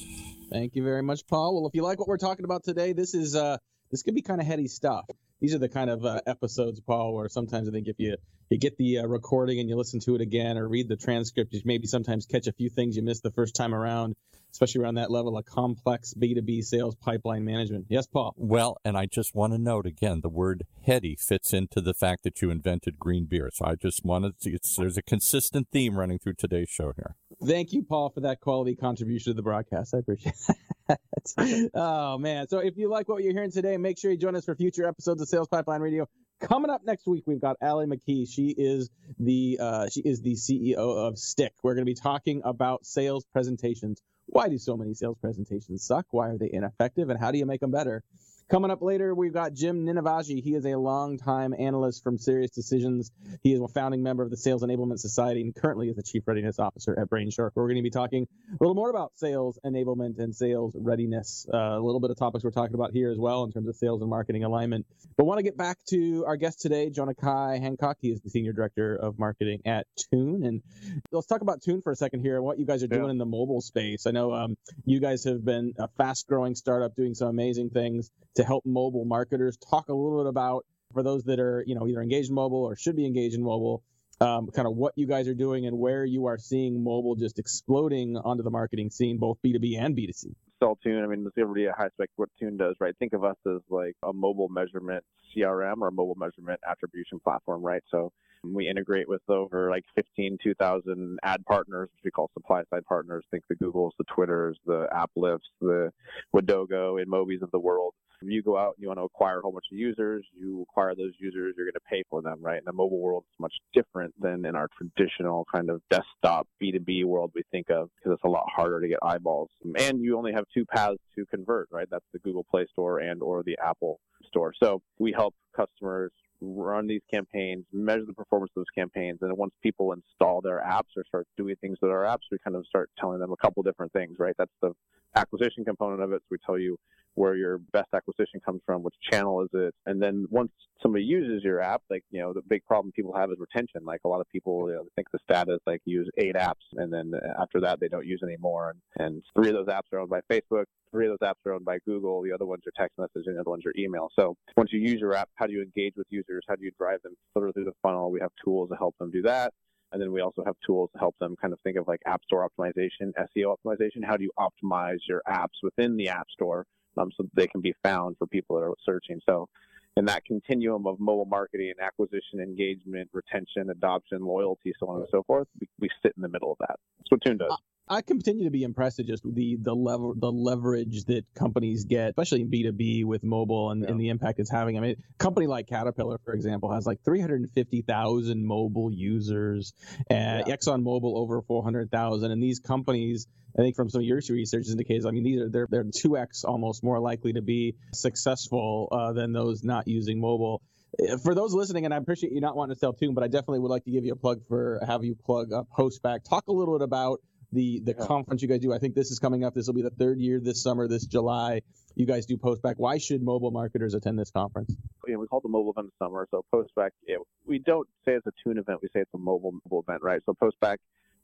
Thank 0.50 0.76
you 0.76 0.82
very 0.84 1.02
much, 1.02 1.26
Paul. 1.26 1.54
Well, 1.54 1.66
if 1.66 1.74
you 1.74 1.82
like 1.82 1.98
what 1.98 2.08
we're 2.08 2.18
talking 2.18 2.44
about 2.44 2.62
today, 2.64 2.92
this 2.92 3.14
is 3.14 3.34
uh, 3.34 3.56
this 3.90 4.02
could 4.02 4.14
be 4.14 4.22
kind 4.22 4.40
of 4.40 4.46
heady 4.46 4.68
stuff. 4.68 5.04
These 5.42 5.56
are 5.56 5.58
the 5.58 5.68
kind 5.68 5.90
of 5.90 6.06
uh, 6.06 6.20
episodes, 6.24 6.78
Paul, 6.78 7.14
where 7.14 7.28
sometimes 7.28 7.68
I 7.68 7.72
think 7.72 7.88
if 7.88 7.96
you 7.98 8.16
you 8.48 8.58
get 8.58 8.76
the 8.76 8.98
uh, 8.98 9.06
recording 9.06 9.58
and 9.58 9.68
you 9.68 9.74
listen 9.74 9.98
to 10.00 10.14
it 10.14 10.20
again 10.20 10.56
or 10.56 10.68
read 10.68 10.88
the 10.88 10.94
transcript, 10.94 11.52
you 11.52 11.60
maybe 11.64 11.88
sometimes 11.88 12.26
catch 12.26 12.46
a 12.46 12.52
few 12.52 12.70
things 12.70 12.96
you 12.96 13.02
missed 13.02 13.24
the 13.24 13.32
first 13.32 13.56
time 13.56 13.74
around, 13.74 14.14
especially 14.52 14.82
around 14.82 14.94
that 14.96 15.10
level 15.10 15.36
of 15.36 15.44
complex 15.44 16.14
B2B 16.14 16.62
sales 16.62 16.94
pipeline 16.94 17.44
management. 17.44 17.86
Yes, 17.88 18.06
Paul. 18.06 18.34
Well, 18.36 18.76
and 18.84 18.96
I 18.96 19.06
just 19.06 19.34
want 19.34 19.52
to 19.52 19.58
note 19.58 19.84
again 19.84 20.20
the 20.22 20.28
word 20.28 20.62
heady 20.86 21.16
fits 21.16 21.52
into 21.52 21.80
the 21.80 21.92
fact 21.92 22.22
that 22.22 22.40
you 22.40 22.50
invented 22.50 23.00
green 23.00 23.24
beer. 23.24 23.50
So 23.52 23.64
I 23.64 23.74
just 23.74 24.04
wanted 24.04 24.38
to, 24.42 24.60
there's 24.78 24.96
a 24.96 25.02
consistent 25.02 25.66
theme 25.72 25.98
running 25.98 26.20
through 26.20 26.34
today's 26.34 26.70
show 26.70 26.92
here. 26.94 27.16
Thank 27.44 27.72
you, 27.72 27.82
Paul, 27.82 28.10
for 28.10 28.20
that 28.20 28.38
quality 28.40 28.76
contribution 28.76 29.32
to 29.32 29.34
the 29.34 29.42
broadcast. 29.42 29.92
I 29.92 29.98
appreciate 29.98 30.36
it. 30.48 30.56
oh, 31.74 32.18
man. 32.18 32.48
So 32.48 32.58
if 32.58 32.76
you 32.76 32.88
like 32.88 33.08
what 33.08 33.22
you're 33.22 33.32
hearing 33.32 33.50
today, 33.50 33.76
make 33.76 33.98
sure 33.98 34.10
you 34.10 34.16
join 34.16 34.36
us 34.36 34.44
for 34.44 34.54
future 34.54 34.86
episodes 34.86 35.22
of 35.22 35.28
Sales 35.28 35.48
Pipeline 35.48 35.80
Radio. 35.80 36.08
Coming 36.40 36.70
up 36.70 36.82
next 36.84 37.06
week, 37.06 37.24
we've 37.26 37.40
got 37.40 37.56
Allie 37.62 37.86
McKee. 37.86 38.26
She 38.28 38.48
is 38.56 38.90
the 39.18 39.58
uh, 39.60 39.88
she 39.88 40.00
is 40.00 40.22
the 40.22 40.34
CEO 40.34 40.76
of 40.76 41.16
Stick. 41.18 41.52
We're 41.62 41.74
going 41.74 41.86
to 41.86 41.90
be 41.90 41.94
talking 41.94 42.42
about 42.44 42.84
sales 42.84 43.24
presentations. 43.32 44.02
Why 44.26 44.48
do 44.48 44.58
so 44.58 44.76
many 44.76 44.94
sales 44.94 45.16
presentations 45.20 45.84
suck? 45.84 46.06
Why 46.10 46.30
are 46.30 46.38
they 46.38 46.50
ineffective? 46.52 47.10
And 47.10 47.20
how 47.20 47.30
do 47.30 47.38
you 47.38 47.46
make 47.46 47.60
them 47.60 47.70
better? 47.70 48.02
Coming 48.50 48.70
up 48.70 48.82
later, 48.82 49.14
we've 49.14 49.32
got 49.32 49.54
Jim 49.54 49.86
Ninivaggi. 49.86 50.42
He 50.42 50.54
is 50.54 50.66
a 50.66 50.76
longtime 50.76 51.54
analyst 51.58 52.02
from 52.02 52.18
SiriusDecisions. 52.18 53.10
He 53.42 53.54
is 53.54 53.60
a 53.60 53.68
founding 53.68 54.02
member 54.02 54.22
of 54.22 54.30
the 54.30 54.36
Sales 54.36 54.62
Enablement 54.62 54.98
Society 54.98 55.40
and 55.40 55.54
currently 55.54 55.88
is 55.88 55.96
the 55.96 56.02
Chief 56.02 56.22
Readiness 56.26 56.58
Officer 56.58 56.98
at 56.98 57.08
Brainshark. 57.08 57.52
We're 57.54 57.68
going 57.68 57.76
to 57.76 57.82
be 57.82 57.90
talking 57.90 58.28
a 58.50 58.56
little 58.60 58.74
more 58.74 58.90
about 58.90 59.12
sales 59.16 59.58
enablement 59.64 60.18
and 60.18 60.34
sales 60.34 60.76
readiness. 60.78 61.46
Uh, 61.52 61.56
a 61.56 61.80
little 61.80 62.00
bit 62.00 62.10
of 62.10 62.18
topics 62.18 62.44
we're 62.44 62.50
talking 62.50 62.74
about 62.74 62.92
here 62.92 63.10
as 63.10 63.18
well 63.18 63.44
in 63.44 63.52
terms 63.52 63.68
of 63.68 63.76
sales 63.76 64.02
and 64.02 64.10
marketing 64.10 64.44
alignment. 64.44 64.86
But 65.16 65.24
want 65.24 65.38
to 65.38 65.44
get 65.44 65.56
back 65.56 65.78
to 65.88 66.24
our 66.26 66.36
guest 66.36 66.60
today, 66.60 66.90
Jonah 66.90 67.14
Kai 67.14 67.58
Hancock. 67.58 67.96
He 68.00 68.10
is 68.10 68.20
the 68.20 68.30
Senior 68.30 68.52
Director 68.52 68.94
of 68.96 69.18
Marketing 69.18 69.60
at 69.64 69.86
Tune. 70.10 70.44
And 70.44 70.62
let's 71.10 71.26
talk 71.26 71.40
about 71.40 71.62
Tune 71.62 71.80
for 71.80 71.92
a 71.92 71.96
second 71.96 72.20
here 72.20 72.36
and 72.36 72.44
what 72.44 72.58
you 72.58 72.66
guys 72.66 72.82
are 72.82 72.88
doing 72.88 73.04
yeah. 73.04 73.10
in 73.12 73.18
the 73.18 73.26
mobile 73.26 73.60
space. 73.60 74.06
I 74.06 74.10
know 74.10 74.32
um, 74.32 74.56
you 74.84 75.00
guys 75.00 75.24
have 75.24 75.44
been 75.44 75.74
a 75.78 75.88
fast 75.88 76.26
growing 76.26 76.54
startup 76.54 76.94
doing 76.94 77.14
some 77.14 77.28
amazing 77.28 77.70
things 77.70 78.10
to 78.36 78.44
help 78.44 78.64
mobile 78.64 79.04
marketers. 79.04 79.56
Talk 79.56 79.88
a 79.88 79.94
little 79.94 80.22
bit 80.22 80.28
about 80.28 80.64
for 80.92 81.02
those 81.02 81.24
that 81.24 81.40
are 81.40 81.64
you 81.66 81.74
know 81.74 81.86
either 81.86 82.02
engaged 82.02 82.28
in 82.28 82.34
mobile 82.34 82.64
or 82.64 82.76
should 82.76 82.96
be 82.96 83.06
engaged 83.06 83.34
in 83.34 83.42
mobile. 83.42 83.82
Um, 84.20 84.50
kind 84.54 84.68
of 84.68 84.76
what 84.76 84.92
you 84.94 85.08
guys 85.08 85.26
are 85.26 85.34
doing 85.34 85.66
and 85.66 85.76
where 85.76 86.04
you 86.04 86.26
are 86.26 86.38
seeing 86.38 86.84
mobile 86.84 87.16
just 87.16 87.40
exploding 87.40 88.16
onto 88.16 88.44
the 88.44 88.50
marketing 88.50 88.90
scene, 88.90 89.18
both 89.18 89.38
B2B 89.44 89.76
and 89.80 89.96
B2C. 89.96 90.26
Sell 90.60 90.78
Tune. 90.80 91.02
I 91.02 91.08
mean, 91.08 91.24
let's 91.24 91.36
everybody 91.36 91.64
a 91.64 91.72
high 91.72 91.88
spec 91.88 92.08
what 92.14 92.28
Tune 92.38 92.56
does, 92.56 92.76
right? 92.78 92.96
Think 93.00 93.14
of 93.14 93.24
us 93.24 93.34
as 93.48 93.62
like 93.68 93.96
a 94.04 94.12
mobile 94.12 94.48
measurement 94.48 95.02
CRM 95.34 95.78
or 95.80 95.88
a 95.88 95.92
mobile 95.92 96.14
measurement 96.16 96.60
attribution 96.68 97.18
platform, 97.18 97.62
right? 97.62 97.82
So 97.90 98.12
we 98.44 98.68
integrate 98.68 99.08
with 99.08 99.22
over 99.28 99.70
like 99.70 99.84
15, 99.96 100.38
2,000 100.42 101.18
ad 101.24 101.44
partners, 101.44 101.88
which 101.92 102.04
we 102.04 102.10
call 102.12 102.30
supply 102.32 102.62
side 102.70 102.84
partners. 102.84 103.24
Think 103.32 103.42
the 103.48 103.56
Googles, 103.56 103.90
the 103.98 104.04
Twitters, 104.14 104.56
the 104.66 104.88
AppLifts, 104.92 105.50
the 105.60 105.90
Wadogo, 106.34 107.02
InMobis 107.04 107.42
of 107.42 107.50
the 107.50 107.58
world 107.58 107.94
you 108.30 108.42
go 108.42 108.56
out 108.56 108.74
and 108.76 108.82
you 108.82 108.88
want 108.88 108.98
to 108.98 109.04
acquire 109.04 109.38
a 109.38 109.42
whole 109.42 109.52
bunch 109.52 109.66
of 109.70 109.78
users, 109.78 110.24
you 110.38 110.62
acquire 110.62 110.94
those 110.94 111.12
users, 111.18 111.54
you're 111.56 111.66
going 111.66 111.74
to 111.74 111.80
pay 111.88 112.02
for 112.08 112.22
them, 112.22 112.38
right? 112.40 112.58
In 112.58 112.64
the 112.64 112.72
mobile 112.72 113.00
world, 113.00 113.24
it's 113.28 113.40
much 113.40 113.54
different 113.72 114.14
than 114.20 114.44
in 114.44 114.54
our 114.54 114.68
traditional 114.76 115.46
kind 115.52 115.70
of 115.70 115.80
desktop 115.90 116.46
B2B 116.62 117.04
world 117.04 117.32
we 117.34 117.42
think 117.50 117.70
of 117.70 117.88
because 117.96 118.14
it's 118.14 118.24
a 118.24 118.28
lot 118.28 118.44
harder 118.54 118.80
to 118.80 118.88
get 118.88 118.98
eyeballs. 119.02 119.50
And 119.78 120.00
you 120.00 120.16
only 120.16 120.32
have 120.32 120.44
two 120.52 120.64
paths 120.66 120.98
to 121.16 121.26
convert, 121.26 121.68
right? 121.70 121.88
That's 121.90 122.04
the 122.12 122.18
Google 122.20 122.44
Play 122.50 122.66
Store 122.72 123.00
and 123.00 123.22
or 123.22 123.42
the 123.42 123.58
Apple 123.64 124.00
Store. 124.28 124.52
So 124.62 124.82
we 124.98 125.12
help 125.12 125.34
customers 125.56 126.12
run 126.42 126.86
these 126.86 127.02
campaigns, 127.12 127.64
measure 127.72 128.04
the 128.06 128.12
performance 128.12 128.50
of 128.56 128.60
those 128.60 128.74
campaigns, 128.76 129.18
and 129.22 129.36
once 129.36 129.52
people 129.62 129.92
install 129.92 130.40
their 130.40 130.60
apps 130.60 130.96
or 130.96 131.04
start 131.06 131.26
doing 131.36 131.54
things 131.60 131.78
with 131.80 131.90
our 131.90 132.02
apps, 132.02 132.26
we 132.30 132.38
kind 132.44 132.56
of 132.56 132.66
start 132.66 132.90
telling 132.98 133.20
them 133.20 133.32
a 133.32 133.36
couple 133.36 133.62
different 133.62 133.92
things, 133.92 134.16
right? 134.18 134.34
That's 134.38 134.52
the 134.60 134.72
acquisition 135.16 135.64
component 135.64 136.02
of 136.02 136.12
it. 136.12 136.22
So 136.22 136.28
we 136.30 136.38
tell 136.44 136.58
you 136.58 136.76
where 137.14 137.34
your 137.34 137.58
best 137.72 137.88
acquisition 137.94 138.40
comes 138.44 138.62
from, 138.64 138.82
which 138.82 138.94
channel 139.10 139.42
is 139.42 139.50
it, 139.52 139.74
and 139.86 140.02
then 140.02 140.26
once 140.30 140.50
somebody 140.82 141.04
uses 141.04 141.44
your 141.44 141.60
app, 141.60 141.82
like 141.90 142.02
you 142.10 142.20
know 142.20 142.32
the 142.32 142.40
big 142.48 142.64
problem 142.64 142.90
people 142.92 143.14
have 143.14 143.30
is 143.30 143.36
retention. 143.38 143.84
Like 143.84 144.00
a 144.04 144.08
lot 144.08 144.20
of 144.20 144.28
people 144.30 144.68
you 144.68 144.76
know, 144.76 144.84
think 144.96 145.08
the 145.12 145.18
stat 145.22 145.48
is 145.48 145.60
like 145.66 145.80
use 145.84 146.08
eight 146.16 146.34
apps, 146.34 146.64
and 146.76 146.92
then 146.92 147.12
after 147.38 147.60
that 147.60 147.80
they 147.80 147.88
don't 147.88 148.06
use 148.06 148.20
anymore. 148.22 148.70
And, 148.70 149.06
and 149.06 149.22
three 149.36 149.50
of 149.50 149.54
those 149.54 149.66
apps 149.66 149.92
are 149.92 149.98
owned 149.98 150.10
by 150.10 150.20
Facebook, 150.30 150.64
three 150.90 151.06
of 151.06 151.18
those 151.18 151.28
apps 151.28 151.46
are 151.46 151.52
owned 151.52 151.66
by 151.66 151.78
Google, 151.84 152.22
the 152.22 152.32
other 152.32 152.46
ones 152.46 152.62
are 152.66 152.72
text 152.82 152.96
messaging, 152.98 153.34
the 153.34 153.40
other 153.40 153.50
ones 153.50 153.64
are 153.66 153.74
email. 153.78 154.08
So 154.18 154.34
once 154.56 154.72
you 154.72 154.80
use 154.80 155.00
your 155.00 155.14
app, 155.14 155.28
how 155.34 155.46
do 155.46 155.52
you 155.52 155.62
engage 155.62 155.94
with 155.96 156.06
users? 156.08 156.31
How 156.48 156.56
do 156.56 156.64
you 156.64 156.72
drive 156.78 157.02
them 157.02 157.14
further 157.34 157.52
through 157.52 157.64
the 157.64 157.74
funnel? 157.82 158.10
We 158.10 158.20
have 158.20 158.32
tools 158.44 158.70
to 158.70 158.76
help 158.76 158.96
them 158.98 159.10
do 159.10 159.22
that. 159.22 159.52
And 159.92 160.00
then 160.00 160.10
we 160.10 160.22
also 160.22 160.42
have 160.44 160.54
tools 160.64 160.90
to 160.94 160.98
help 160.98 161.14
them 161.20 161.36
kind 161.40 161.52
of 161.52 161.60
think 161.60 161.76
of 161.76 161.86
like 161.86 162.00
app 162.06 162.22
store 162.24 162.48
optimization, 162.48 163.12
SEO 163.36 163.54
optimization. 163.56 164.02
How 164.02 164.16
do 164.16 164.24
you 164.24 164.32
optimize 164.38 164.98
your 165.06 165.22
apps 165.28 165.60
within 165.62 165.96
the 165.96 166.08
app 166.08 166.26
store 166.32 166.66
um, 166.98 167.10
so 167.16 167.26
they 167.34 167.46
can 167.46 167.60
be 167.60 167.74
found 167.82 168.16
for 168.18 168.26
people 168.26 168.56
that 168.56 168.62
are 168.62 168.74
searching. 168.84 169.20
So 169.28 169.48
in 169.96 170.04
that 170.06 170.24
continuum 170.24 170.86
of 170.86 170.98
mobile 170.98 171.26
marketing, 171.26 171.74
acquisition, 171.80 172.40
engagement, 172.40 173.10
retention, 173.12 173.70
adoption, 173.70 174.24
loyalty, 174.24 174.72
so 174.78 174.88
on 174.88 175.00
and 175.00 175.08
so 175.10 175.22
forth, 175.24 175.48
we, 175.60 175.68
we 175.80 175.88
sit 176.02 176.12
in 176.16 176.22
the 176.22 176.28
middle 176.28 176.52
of 176.52 176.58
that. 176.60 176.76
That's 176.98 177.10
what 177.10 177.22
Tune 177.24 177.38
does. 177.38 177.56
I 177.88 178.00
continue 178.00 178.44
to 178.44 178.50
be 178.50 178.62
impressed 178.62 179.00
at 179.00 179.06
just 179.06 179.22
the 179.24 179.58
the 179.60 179.74
lever 179.74 180.12
the 180.16 180.30
leverage 180.30 181.04
that 181.06 181.24
companies 181.34 181.84
get, 181.84 182.10
especially 182.10 182.42
in 182.42 182.48
B 182.50 182.62
two 182.62 182.72
B 182.72 183.04
with 183.04 183.24
mobile 183.24 183.70
and, 183.70 183.82
yeah. 183.82 183.90
and 183.90 184.00
the 184.00 184.08
impact 184.08 184.38
it's 184.38 184.50
having. 184.50 184.78
I 184.78 184.80
mean, 184.80 184.92
a 184.92 185.22
company 185.22 185.46
like 185.46 185.66
Caterpillar, 185.66 186.18
for 186.24 186.32
example, 186.32 186.72
has 186.72 186.86
like 186.86 187.02
350,000 187.04 188.46
mobile 188.46 188.90
users, 188.92 189.74
and 190.08 190.44
yeah. 190.46 190.56
Exxon 190.56 190.82
Mobil 190.82 191.16
over 191.16 191.42
400,000, 191.42 192.30
and 192.30 192.42
these 192.42 192.60
companies. 192.60 193.26
I 193.54 193.60
think 193.60 193.76
from 193.76 193.90
some 193.90 194.00
of 194.00 194.06
your 194.06 194.16
research 194.16 194.68
indicates, 194.68 195.04
I 195.04 195.10
mean, 195.10 195.24
these 195.24 195.40
are 195.42 195.50
they're 195.50 195.66
they're 195.68 195.84
two 195.94 196.16
x 196.16 196.42
almost 196.44 196.82
more 196.82 196.98
likely 196.98 197.34
to 197.34 197.42
be 197.42 197.74
successful 197.92 198.88
uh, 198.90 199.12
than 199.12 199.34
those 199.34 199.62
not 199.62 199.86
using 199.86 200.22
mobile 200.22 200.62
uh, 200.98 201.16
for 201.18 201.34
those 201.34 201.52
listening, 201.54 201.84
and 201.84 201.92
I 201.92 201.96
appreciate 201.96 202.32
you 202.32 202.40
not 202.40 202.56
wanting 202.56 202.74
to 202.74 202.78
sell 202.78 202.92
Tune, 202.92 203.14
but 203.14 203.24
I 203.24 203.28
definitely 203.28 203.60
would 203.60 203.70
like 203.70 203.84
to 203.84 203.90
give 203.90 204.04
you 204.04 204.12
a 204.12 204.16
plug 204.16 204.40
for 204.48 204.80
have 204.86 205.04
you 205.04 205.14
plug 205.14 205.52
up 205.52 205.68
Postback. 205.76 206.24
Talk 206.28 206.48
a 206.48 206.52
little 206.52 206.78
bit 206.78 206.84
about 206.84 207.20
the 207.52 207.80
the 207.80 207.94
yeah. 207.98 208.06
conference 208.06 208.42
you 208.42 208.48
guys 208.48 208.60
do. 208.60 208.72
I 208.72 208.78
think 208.78 208.94
this 208.94 209.10
is 209.10 209.18
coming 209.18 209.44
up. 209.44 209.54
This 209.54 209.66
will 209.66 209.74
be 209.74 209.82
the 209.82 209.90
third 209.90 210.18
year 210.18 210.40
this 210.40 210.62
summer, 210.62 210.88
this 210.88 211.04
July. 211.04 211.62
You 211.94 212.06
guys 212.06 212.26
do 212.26 212.36
Postback. 212.36 212.74
Why 212.78 212.98
should 212.98 213.22
mobile 213.22 213.50
marketers 213.50 213.94
attend 213.94 214.18
this 214.18 214.30
conference? 214.30 214.74
Yeah, 215.06 215.16
we 215.16 215.26
call 215.26 215.40
it 215.40 215.42
the 215.42 215.48
mobile 215.50 215.72
event 215.72 215.92
summer. 215.98 216.26
So 216.30 216.44
Postback, 216.52 216.90
yeah, 217.06 217.16
we 217.46 217.58
don't 217.58 217.86
say 218.04 218.12
it's 218.12 218.26
a 218.26 218.32
tune 218.42 218.58
event. 218.58 218.80
We 218.82 218.88
say 218.88 219.00
it's 219.00 219.14
a 219.14 219.18
mobile 219.18 219.52
mobile 219.64 219.84
event, 219.86 220.02
right? 220.02 220.22
So 220.24 220.34
Postback, 220.34 220.76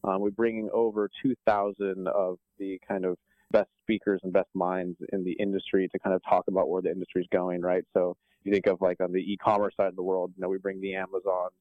um, 0.05 0.21
we're 0.21 0.31
bringing 0.31 0.69
over 0.73 1.09
2,000 1.23 2.07
of 2.09 2.39
the 2.59 2.81
kind 2.87 3.05
of 3.05 3.17
best 3.51 3.71
speakers 3.83 4.21
and 4.23 4.33
best 4.33 4.51
minds 4.55 4.99
in 5.13 5.25
the 5.25 5.33
industry 5.33 5.89
to 5.89 5.99
kind 5.99 6.15
of 6.15 6.23
talk 6.29 6.45
about 6.49 6.69
where 6.69 6.83
the 6.83 6.91
industry 6.91 7.23
is 7.23 7.29
going, 7.33 7.63
right? 7.63 7.85
So 7.95 8.17
you 8.45 8.53
think 8.53 8.67
of 8.67 8.81
like 8.83 9.01
on 9.01 9.13
the 9.13 9.21
e-commerce 9.21 9.75
side 9.77 9.89
of 9.89 9.97
the 9.97 10.03
world, 10.03 10.33
you 10.37 10.43
know, 10.43 10.49
we 10.49 10.59
bring 10.59 10.81
the 10.81 10.95
Amazons 10.97 11.53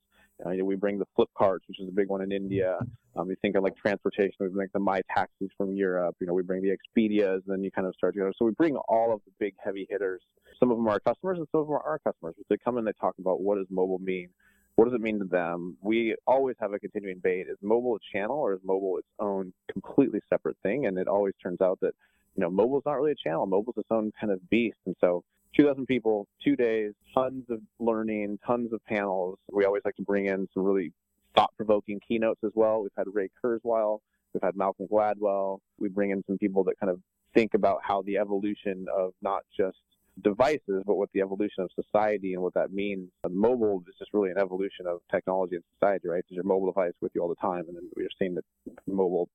Uh, 0.46 0.52
you 0.52 0.60
know, 0.60 0.66
we 0.66 0.76
bring 0.76 1.00
the 1.00 1.08
Flipkarts, 1.18 1.62
which 1.68 1.80
is 1.80 1.88
a 1.88 1.92
big 1.92 2.10
one 2.10 2.22
in 2.22 2.32
India. 2.32 2.78
Um, 3.16 3.30
you 3.30 3.36
think 3.42 3.56
of 3.56 3.64
like 3.64 3.76
transportation, 3.76 4.34
we 4.40 4.50
bring 4.50 4.68
the 4.74 4.80
My 4.80 5.02
Taxis 5.16 5.50
from 5.58 5.76
Europe. 5.76 6.16
You 6.20 6.28
know, 6.28 6.34
we 6.34 6.44
bring 6.44 6.62
the 6.62 6.70
Expedias, 6.70 7.36
and 7.36 7.44
then 7.48 7.64
you 7.64 7.72
kind 7.72 7.88
of 7.88 7.96
start 7.96 8.14
to 8.14 8.20
go. 8.20 8.32
So 8.38 8.46
we 8.46 8.52
bring 8.52 8.76
all 8.88 9.14
of 9.14 9.22
the 9.26 9.32
big 9.40 9.56
heavy 9.64 9.88
hitters. 9.90 10.22
Some 10.60 10.70
of 10.70 10.78
them 10.78 10.88
are 10.88 10.92
our 10.92 11.00
customers, 11.00 11.40
and 11.40 11.48
some 11.52 11.62
of 11.62 11.68
them 11.68 11.76
are 11.76 11.82
our 11.82 12.00
customers. 12.00 12.36
They 12.50 12.58
come 12.58 12.78
and 12.78 12.86
they 12.86 12.92
talk 12.94 13.16
about 13.20 13.42
what 13.42 13.58
does 13.58 13.66
mobile 13.72 14.00
mean. 14.00 14.30
What 14.76 14.86
does 14.86 14.94
it 14.94 15.02
mean 15.02 15.18
to 15.18 15.26
them? 15.26 15.76
We 15.82 16.16
always 16.28 16.56
have 16.60 16.74
a 16.74 16.78
continuing 16.78 17.16
debate. 17.18 17.48
Is 17.50 17.58
mobile 17.64 17.96
a 17.96 18.00
channel 18.16 18.38
or 18.38 18.54
is 18.54 18.60
mobile 18.64 19.00
its 19.00 19.08
own 19.20 19.52
completely 19.72 20.20
separate 20.30 20.56
thing? 20.62 20.86
And 20.86 21.00
it 21.00 21.08
always 21.08 21.34
turns 21.42 21.62
out 21.62 21.80
that, 21.82 21.96
you 22.36 22.42
know, 22.42 22.52
mobile's 22.52 22.84
not 22.86 22.94
really 22.94 23.14
a 23.14 23.16
channel. 23.16 23.48
Mobile's 23.48 23.78
its 23.78 23.88
own 23.90 24.12
kind 24.22 24.32
of 24.32 24.48
beast. 24.52 24.78
And 24.86 24.96
so 25.02 25.24
2,000 25.56 25.86
people, 25.86 26.28
two 26.44 26.56
days, 26.56 26.94
tons 27.14 27.46
of 27.50 27.60
learning, 27.80 28.40
tons 28.46 28.74
of 28.74 28.84
panels. 28.86 29.40
We 29.52 29.66
always 29.66 29.84
like 29.86 29.96
to 29.96 30.04
bring 30.04 30.28
in 30.28 30.48
some 30.54 30.64
really 30.64 30.92
thought-provoking 31.36 32.02
keynotes 32.08 32.44
as 32.44 32.52
well. 32.56 32.82
We've 32.82 32.92
had 32.98 33.08
Ray 33.14 33.30
Kurzweil, 33.44 34.00
we've 34.34 34.44
had 34.44 34.56
Malcolm 34.56 34.88
Gladwell. 34.92 35.60
We 35.80 35.90
bring 35.90 36.12
in 36.12 36.24
some 36.28 36.38
people 36.38 36.64
that 36.66 36.80
kind 36.80 36.92
of 36.92 37.00
think 37.34 37.54
about 37.54 37.80
how 37.84 38.02
the 38.02 38.18
evolution 38.18 38.86
of 38.96 39.14
not 39.22 39.44
just 39.56 39.78
devices, 40.24 40.84
but 40.86 40.96
what 40.96 41.10
the 41.14 41.22
evolution 41.22 41.64
of 41.64 41.70
society 41.76 42.34
and 42.34 42.42
what 42.42 42.54
that 42.56 42.72
means. 42.72 43.10
Uh, 43.24 43.30
mobile 43.30 43.84
is 43.88 43.96
just 44.00 44.14
really 44.14 44.32
an 44.32 44.38
evolution 44.38 44.88
of 44.88 45.00
technology 45.12 45.56
and 45.56 45.64
society, 45.80 46.08
right? 46.08 46.20
It's 46.20 46.32
your 46.32 46.44
mobile 46.44 46.68
device 46.68 46.94
with 47.02 47.12
you 47.14 47.22
all 47.22 47.30
the 47.30 47.36
time, 47.36 47.66
and 47.68 47.76
then 47.76 47.90
we're 47.96 48.10
seeing 48.18 48.36
that 48.36 48.46
mobile 48.88 49.30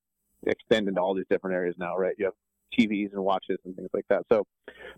extend 0.45 0.87
into 0.87 0.99
all 0.99 1.13
these 1.13 1.25
different 1.29 1.55
areas 1.55 1.75
now, 1.77 1.95
right? 1.97 2.15
You 2.17 2.25
have 2.25 2.33
TVs 2.77 3.13
and 3.13 3.23
watches 3.23 3.57
and 3.65 3.75
things 3.75 3.89
like 3.93 4.05
that. 4.09 4.23
So 4.31 4.45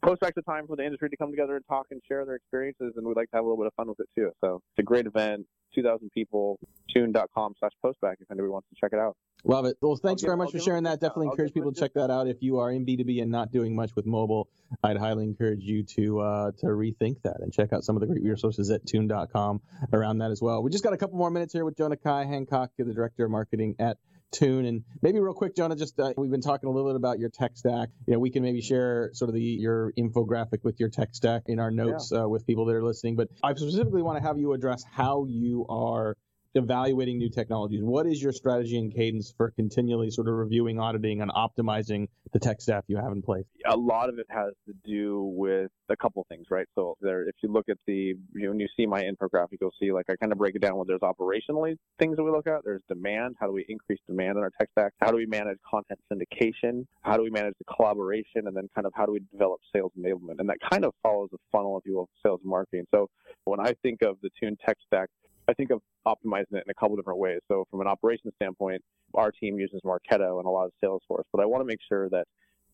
Postback's 0.04 0.38
a 0.38 0.42
time 0.42 0.68
for 0.68 0.76
the 0.76 0.84
industry 0.84 1.10
to 1.10 1.18
come 1.18 1.32
together 1.32 1.56
and 1.56 1.66
talk 1.68 1.88
and 1.92 2.02
share 2.08 2.26
their 2.26 2.36
experiences, 2.36 2.94
and 2.96 3.06
we'd 3.06 3.18
like 3.18 3.30
to 3.32 3.38
have 3.38 3.46
a 3.46 3.48
little 3.48 3.64
bit 3.64 3.68
of 3.68 3.74
fun 3.74 3.88
with 3.88 4.00
it 4.00 4.10
too. 4.16 4.32
So 4.42 4.62
it's 4.72 4.80
a 4.80 4.84
great 4.84 5.06
event. 5.06 5.46
2,000 5.74 6.10
people, 6.12 6.58
tune.com 6.94 7.54
slash 7.60 7.72
postback 7.84 8.16
if 8.22 8.32
anybody 8.32 8.50
wants 8.50 8.68
to 8.70 8.76
check 8.80 8.92
it 8.94 9.00
out. 9.00 9.18
Love 9.44 9.66
it. 9.66 9.78
Well, 9.80 9.96
thanks 9.96 10.24
very 10.24 10.38
much 10.38 10.52
for 10.52 10.60
sharing 10.60 10.84
that. 10.84 11.00
Definitely 11.00 11.28
encourage 11.28 11.54
people 11.54 11.72
to 11.72 11.80
check 11.80 11.94
that 11.94 12.10
out. 12.10 12.28
If 12.28 12.42
you 12.42 12.60
are 12.60 12.72
in 12.72 12.86
B2B 12.86 13.22
and 13.22 13.30
not 13.30 13.52
doing 13.52 13.76
much 13.76 13.96
with 13.96 14.06
mobile, 14.06 14.50
I'd 14.84 14.98
highly 14.98 15.24
encourage 15.24 15.64
you 15.64 15.84
to 15.84 16.20
uh, 16.20 16.52
to 16.60 16.66
rethink 16.68 17.22
that 17.24 17.42
and 17.42 17.54
check 17.54 17.72
out 17.72 17.84
some 17.84 17.96
of 17.96 18.00
the 18.00 18.08
great 18.08 18.24
resources 18.24 18.72
at 18.72 18.88
tune.com 18.88 19.62
around 19.94 20.18
that 20.20 20.32
as 20.32 20.42
well. 20.42 20.64
We 20.64 20.72
just 20.72 20.84
got 20.84 20.94
a 20.94 20.98
couple 20.98 21.18
more 21.18 21.30
minutes 21.30 21.54
here 21.54 21.64
with 21.64 21.78
Jonah 21.78 21.98
Kai 21.98 22.26
Hancock, 22.26 22.72
the 22.78 22.86
Director 22.86 23.26
of 23.26 23.32
Marketing 23.32 23.76
at 23.78 23.98
Tune. 24.36 24.66
And 24.66 24.84
maybe 25.02 25.20
real 25.20 25.34
quick, 25.34 25.56
Jonah, 25.56 25.76
just 25.76 26.00
uh, 26.00 26.14
we've 26.18 26.32
been 26.32 26.42
talking 26.42 26.68
a 26.68 26.72
little 26.72 26.90
bit 26.90 26.96
about 26.96 27.20
your 27.20 27.30
tech 27.30 27.52
stack. 27.56 27.90
You 28.06 28.14
know, 28.14 28.20
we 28.20 28.30
can 28.30 28.44
maybe 28.44 28.62
share 28.62 29.10
sort 29.14 29.30
of 29.30 29.36
the 29.36 29.42
your 29.42 29.94
infographic 29.98 30.64
with 30.64 30.80
your 30.80 30.90
tech 30.90 31.10
stack 31.14 31.44
in 31.48 31.60
our 31.60 31.72
notes 31.72 32.10
yeah. 32.12 32.24
uh, 32.24 32.28
with 32.28 32.46
people 32.46 32.66
that 32.66 32.76
are 32.76 32.84
listening. 32.84 33.16
But 33.16 33.30
I 33.42 33.54
specifically 33.54 34.02
want 34.02 34.22
to 34.22 34.28
have 34.28 34.38
you 34.38 34.54
address 34.54 34.84
how 34.92 35.26
you 35.30 35.66
are 35.70 36.18
evaluating 36.56 37.18
new 37.18 37.30
technologies. 37.30 37.82
What 37.84 38.08
is 38.08 38.22
your 38.22 38.32
strategy 38.32 38.78
and 38.78 38.94
cadence 38.94 39.34
for 39.36 39.52
continually 39.52 40.10
sort 40.10 40.28
of 40.28 40.36
reviewing, 40.36 40.80
auditing, 40.80 41.22
and 41.22 41.32
optimizing 41.32 42.08
the 42.32 42.40
tech 42.40 42.62
staff 42.62 42.84
you 42.88 42.98
have 42.98 43.12
in 43.12 43.22
place? 43.22 43.46
A 43.66 43.76
lot 43.76 44.10
of 44.10 44.18
it 44.20 44.26
has 44.30 44.54
to 44.68 44.74
do 44.86 45.32
with 45.36 45.72
a 45.90 45.96
couple 45.96 46.26
things, 46.30 46.48
right? 46.50 46.68
So 46.76 46.98
there, 47.02 47.28
if 47.28 47.36
you 47.44 47.52
look 47.52 47.70
at 47.70 47.78
the, 47.86 47.94
you 47.94 48.18
know, 48.34 48.50
when 48.50 48.60
you 48.60 48.68
see 48.78 48.86
my 48.86 49.04
infographic, 49.04 49.58
you'll 49.62 49.74
see 49.80 49.92
like 49.92 50.06
I 50.10 50.16
kind 50.16 50.32
of 50.32 50.38
break 50.38 50.56
it 50.56 50.62
down 50.62 50.76
where 50.78 50.86
there's 50.86 51.02
operationally 51.02 51.78
things 52.00 52.16
that 52.18 52.24
we 52.24 52.32
look 52.32 52.48
at. 52.48 52.64
There's 52.64 52.82
demand. 52.88 53.36
How 53.40 53.48
do 53.48 53.54
we 53.54 53.66
increase 53.68 54.00
demand 54.08 54.38
in 54.38 54.44
our 54.44 54.52
tech 54.60 54.70
stack? 54.72 54.94
How 55.02 55.12
do 55.12 55.18
we 55.18 55.26
manage 55.26 55.58
content 55.70 56.00
syndication? 56.12 56.86
How 57.02 57.18
do 57.18 57.24
we 57.24 57.30
manage 57.30 57.56
the 57.60 57.66
collaboration? 57.76 58.48
And 58.48 58.56
then 58.56 58.70
kind 58.74 58.88
of 58.88 58.94
how 58.96 59.06
do 59.06 59.12
we 59.12 59.22
develop 59.32 59.60
sales 59.76 59.92
enablement? 60.00 60.40
And 60.40 60.50
that 60.50 60.58
kind 60.72 60.86
of 60.86 60.94
follows 61.04 61.30
the 61.32 61.38
funnel, 61.52 61.78
if 61.78 61.86
you 61.86 61.96
will, 61.96 62.10
sales 62.24 62.42
marketing. 62.44 62.86
So 62.94 63.10
when 63.44 63.60
I 63.60 63.74
think 63.84 64.02
of 64.02 64.18
the 64.22 64.30
Tune 64.40 64.58
tech 64.66 64.78
stack, 64.88 65.10
I 65.48 65.54
think 65.54 65.72
of 65.72 65.82
optimizing 66.08 66.54
it 66.54 66.64
in 66.66 66.70
a 66.70 66.74
couple 66.74 66.96
different 66.96 67.20
ways. 67.20 67.40
So 67.48 67.66
from 67.70 67.82
an 67.82 67.88
operations 67.88 68.34
standpoint, 68.36 68.82
our 69.14 69.32
team 69.32 69.60
uses 69.60 69.82
Marketo 69.86 70.40
and 70.40 70.46
a 70.46 70.50
lot 70.50 70.66
of 70.66 70.72
Salesforce, 70.84 71.24
but 71.32 71.42
I 71.42 71.46
want 71.46 71.62
to 71.62 71.66
make 71.66 71.80
sure 71.88 72.10
that 72.10 72.26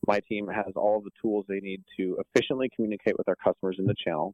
my 0.08 0.20
team 0.28 0.48
has 0.48 0.74
all 0.76 1.02
the 1.02 1.12
tools 1.22 1.46
they 1.48 1.60
need 1.60 1.84
to 1.98 2.18
efficiently 2.20 2.70
communicate 2.76 3.18
with 3.18 3.28
our 3.28 3.36
customers 3.36 3.76
in 3.78 3.86
the 3.86 3.94
channel, 4.04 4.34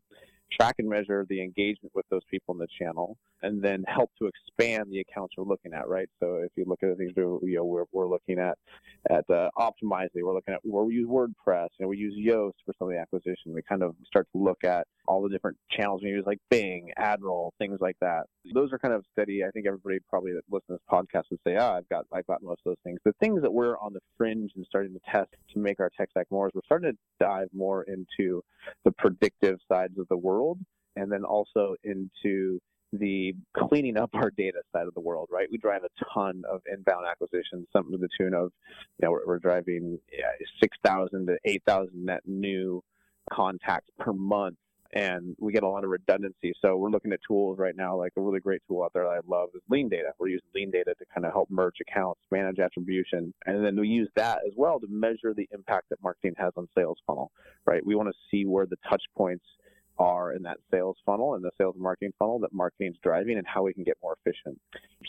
track 0.57 0.75
and 0.79 0.87
measure 0.87 1.25
the 1.29 1.41
engagement 1.41 1.91
with 1.93 2.05
those 2.09 2.21
people 2.31 2.53
in 2.55 2.59
the 2.59 2.67
channel, 2.79 3.17
and 3.41 3.61
then 3.61 3.83
help 3.87 4.09
to 4.17 4.27
expand 4.27 4.85
the 4.89 4.99
accounts 4.99 5.33
we're 5.37 5.43
looking 5.43 5.73
at, 5.73 5.89
right? 5.89 6.07
So 6.21 6.37
if 6.37 6.51
you 6.55 6.63
look 6.65 6.83
at 6.83 6.89
the 6.89 6.95
things 6.95 7.11
you 7.17 7.39
know, 7.43 7.65
we're, 7.65 7.83
we're 7.91 8.07
looking 8.07 8.39
at, 8.39 8.57
at 9.09 9.29
uh, 9.29 9.49
we're 9.59 10.33
looking 10.33 10.53
at 10.53 10.61
where 10.63 10.85
we 10.85 10.93
use 10.93 11.09
WordPress 11.09 11.67
and 11.79 11.89
we 11.89 11.97
use 11.97 12.15
Yoast 12.15 12.53
for 12.65 12.73
some 12.79 12.87
of 12.87 12.93
the 12.93 12.99
acquisition. 12.99 13.53
We 13.53 13.61
kind 13.61 13.83
of 13.83 13.95
start 14.05 14.27
to 14.31 14.41
look 14.41 14.63
at 14.63 14.87
all 15.07 15.21
the 15.21 15.29
different 15.29 15.57
channels 15.71 16.01
we 16.03 16.09
use, 16.09 16.23
like 16.25 16.39
Bing, 16.49 16.91
Admiral, 16.97 17.53
things 17.57 17.79
like 17.79 17.95
that. 18.01 18.23
Those 18.53 18.71
are 18.73 18.79
kind 18.79 18.93
of 18.93 19.05
steady. 19.11 19.43
I 19.43 19.49
think 19.51 19.65
everybody 19.67 19.99
probably 20.09 20.33
that 20.33 20.43
listens 20.49 20.67
to 20.67 20.73
this 20.73 20.81
podcast 20.91 21.23
would 21.31 21.39
say, 21.45 21.55
ah, 21.55 21.75
I've 21.75 21.89
got, 21.89 22.05
I've 22.13 22.27
got 22.27 22.43
most 22.43 22.61
of 22.65 22.71
those 22.71 22.77
things. 22.83 22.99
The 23.05 23.13
things 23.19 23.41
that 23.41 23.51
we're 23.51 23.77
on 23.77 23.93
the 23.93 23.99
fringe 24.17 24.51
and 24.55 24.65
starting 24.67 24.93
to 24.93 24.99
test 25.11 25.29
to 25.53 25.59
make 25.59 25.79
our 25.79 25.89
tech 25.97 26.09
stack 26.11 26.27
more 26.29 26.47
is 26.47 26.53
we're 26.53 26.61
starting 26.65 26.91
to 26.91 26.97
dive 27.19 27.49
more 27.53 27.83
into 27.83 28.43
the 28.85 28.91
predictive 28.91 29.59
sides 29.71 29.97
of 29.97 30.07
the 30.09 30.17
world 30.17 30.59
and 30.95 31.11
then 31.11 31.23
also 31.23 31.75
into 31.83 32.59
the 32.93 33.33
cleaning 33.55 33.97
up 33.97 34.09
our 34.13 34.31
data 34.31 34.59
side 34.73 34.87
of 34.87 34.93
the 34.93 35.01
world, 35.01 35.27
right? 35.31 35.47
We 35.51 35.57
drive 35.57 35.83
a 35.83 36.03
ton 36.13 36.43
of 36.49 36.61
inbound 36.71 37.05
acquisitions, 37.09 37.67
something 37.73 37.91
to 37.91 37.97
the 37.97 38.09
tune 38.17 38.33
of, 38.33 38.51
you 38.99 39.05
know, 39.05 39.11
we're, 39.11 39.25
we're 39.25 39.39
driving 39.39 39.99
yeah, 40.11 40.31
6,000 40.61 41.27
to 41.27 41.37
8,000 41.43 41.89
net 41.93 42.21
new 42.25 42.81
contacts 43.31 43.89
per 43.99 44.13
month. 44.13 44.55
And 44.93 45.35
we 45.39 45.51
get 45.51 45.63
a 45.63 45.67
lot 45.67 45.83
of 45.83 45.89
redundancy. 45.89 46.53
So 46.61 46.77
we're 46.77 46.89
looking 46.89 47.11
at 47.11 47.19
tools 47.27 47.59
right 47.59 47.75
now, 47.75 47.97
like 47.97 48.13
a 48.17 48.21
really 48.21 48.39
great 48.39 48.61
tool 48.67 48.83
out 48.83 48.91
there 48.93 49.03
that 49.03 49.09
I 49.09 49.19
love 49.27 49.49
is 49.53 49.61
Lean 49.69 49.89
Data. 49.89 50.11
We're 50.19 50.29
using 50.29 50.47
Lean 50.55 50.71
Data 50.71 50.93
to 50.97 51.05
kind 51.13 51.25
of 51.25 51.33
help 51.33 51.49
merge 51.49 51.75
accounts, 51.81 52.21
manage 52.31 52.59
attribution. 52.59 53.33
And 53.45 53.65
then 53.65 53.79
we 53.79 53.87
use 53.87 54.09
that 54.15 54.39
as 54.47 54.53
well 54.55 54.79
to 54.79 54.87
measure 54.89 55.33
the 55.35 55.47
impact 55.51 55.89
that 55.89 56.01
marketing 56.01 56.35
has 56.37 56.53
on 56.55 56.67
sales 56.75 56.97
funnel, 57.05 57.31
right? 57.65 57.85
We 57.85 57.95
want 57.95 58.09
to 58.09 58.15
see 58.31 58.45
where 58.45 58.65
the 58.65 58.77
touch 58.89 59.03
points 59.15 59.45
are 59.99 60.33
in 60.33 60.43
that 60.43 60.57
sales 60.71 60.97
funnel 61.05 61.35
and 61.35 61.43
the 61.43 61.51
sales 61.57 61.75
and 61.75 61.83
marketing 61.83 62.13
funnel 62.19 62.39
that 62.39 62.53
marketing 62.53 62.91
is 62.91 62.97
driving 63.03 63.37
and 63.37 63.47
how 63.47 63.63
we 63.63 63.73
can 63.73 63.83
get 63.83 63.97
more 64.01 64.15
efficient. 64.23 64.59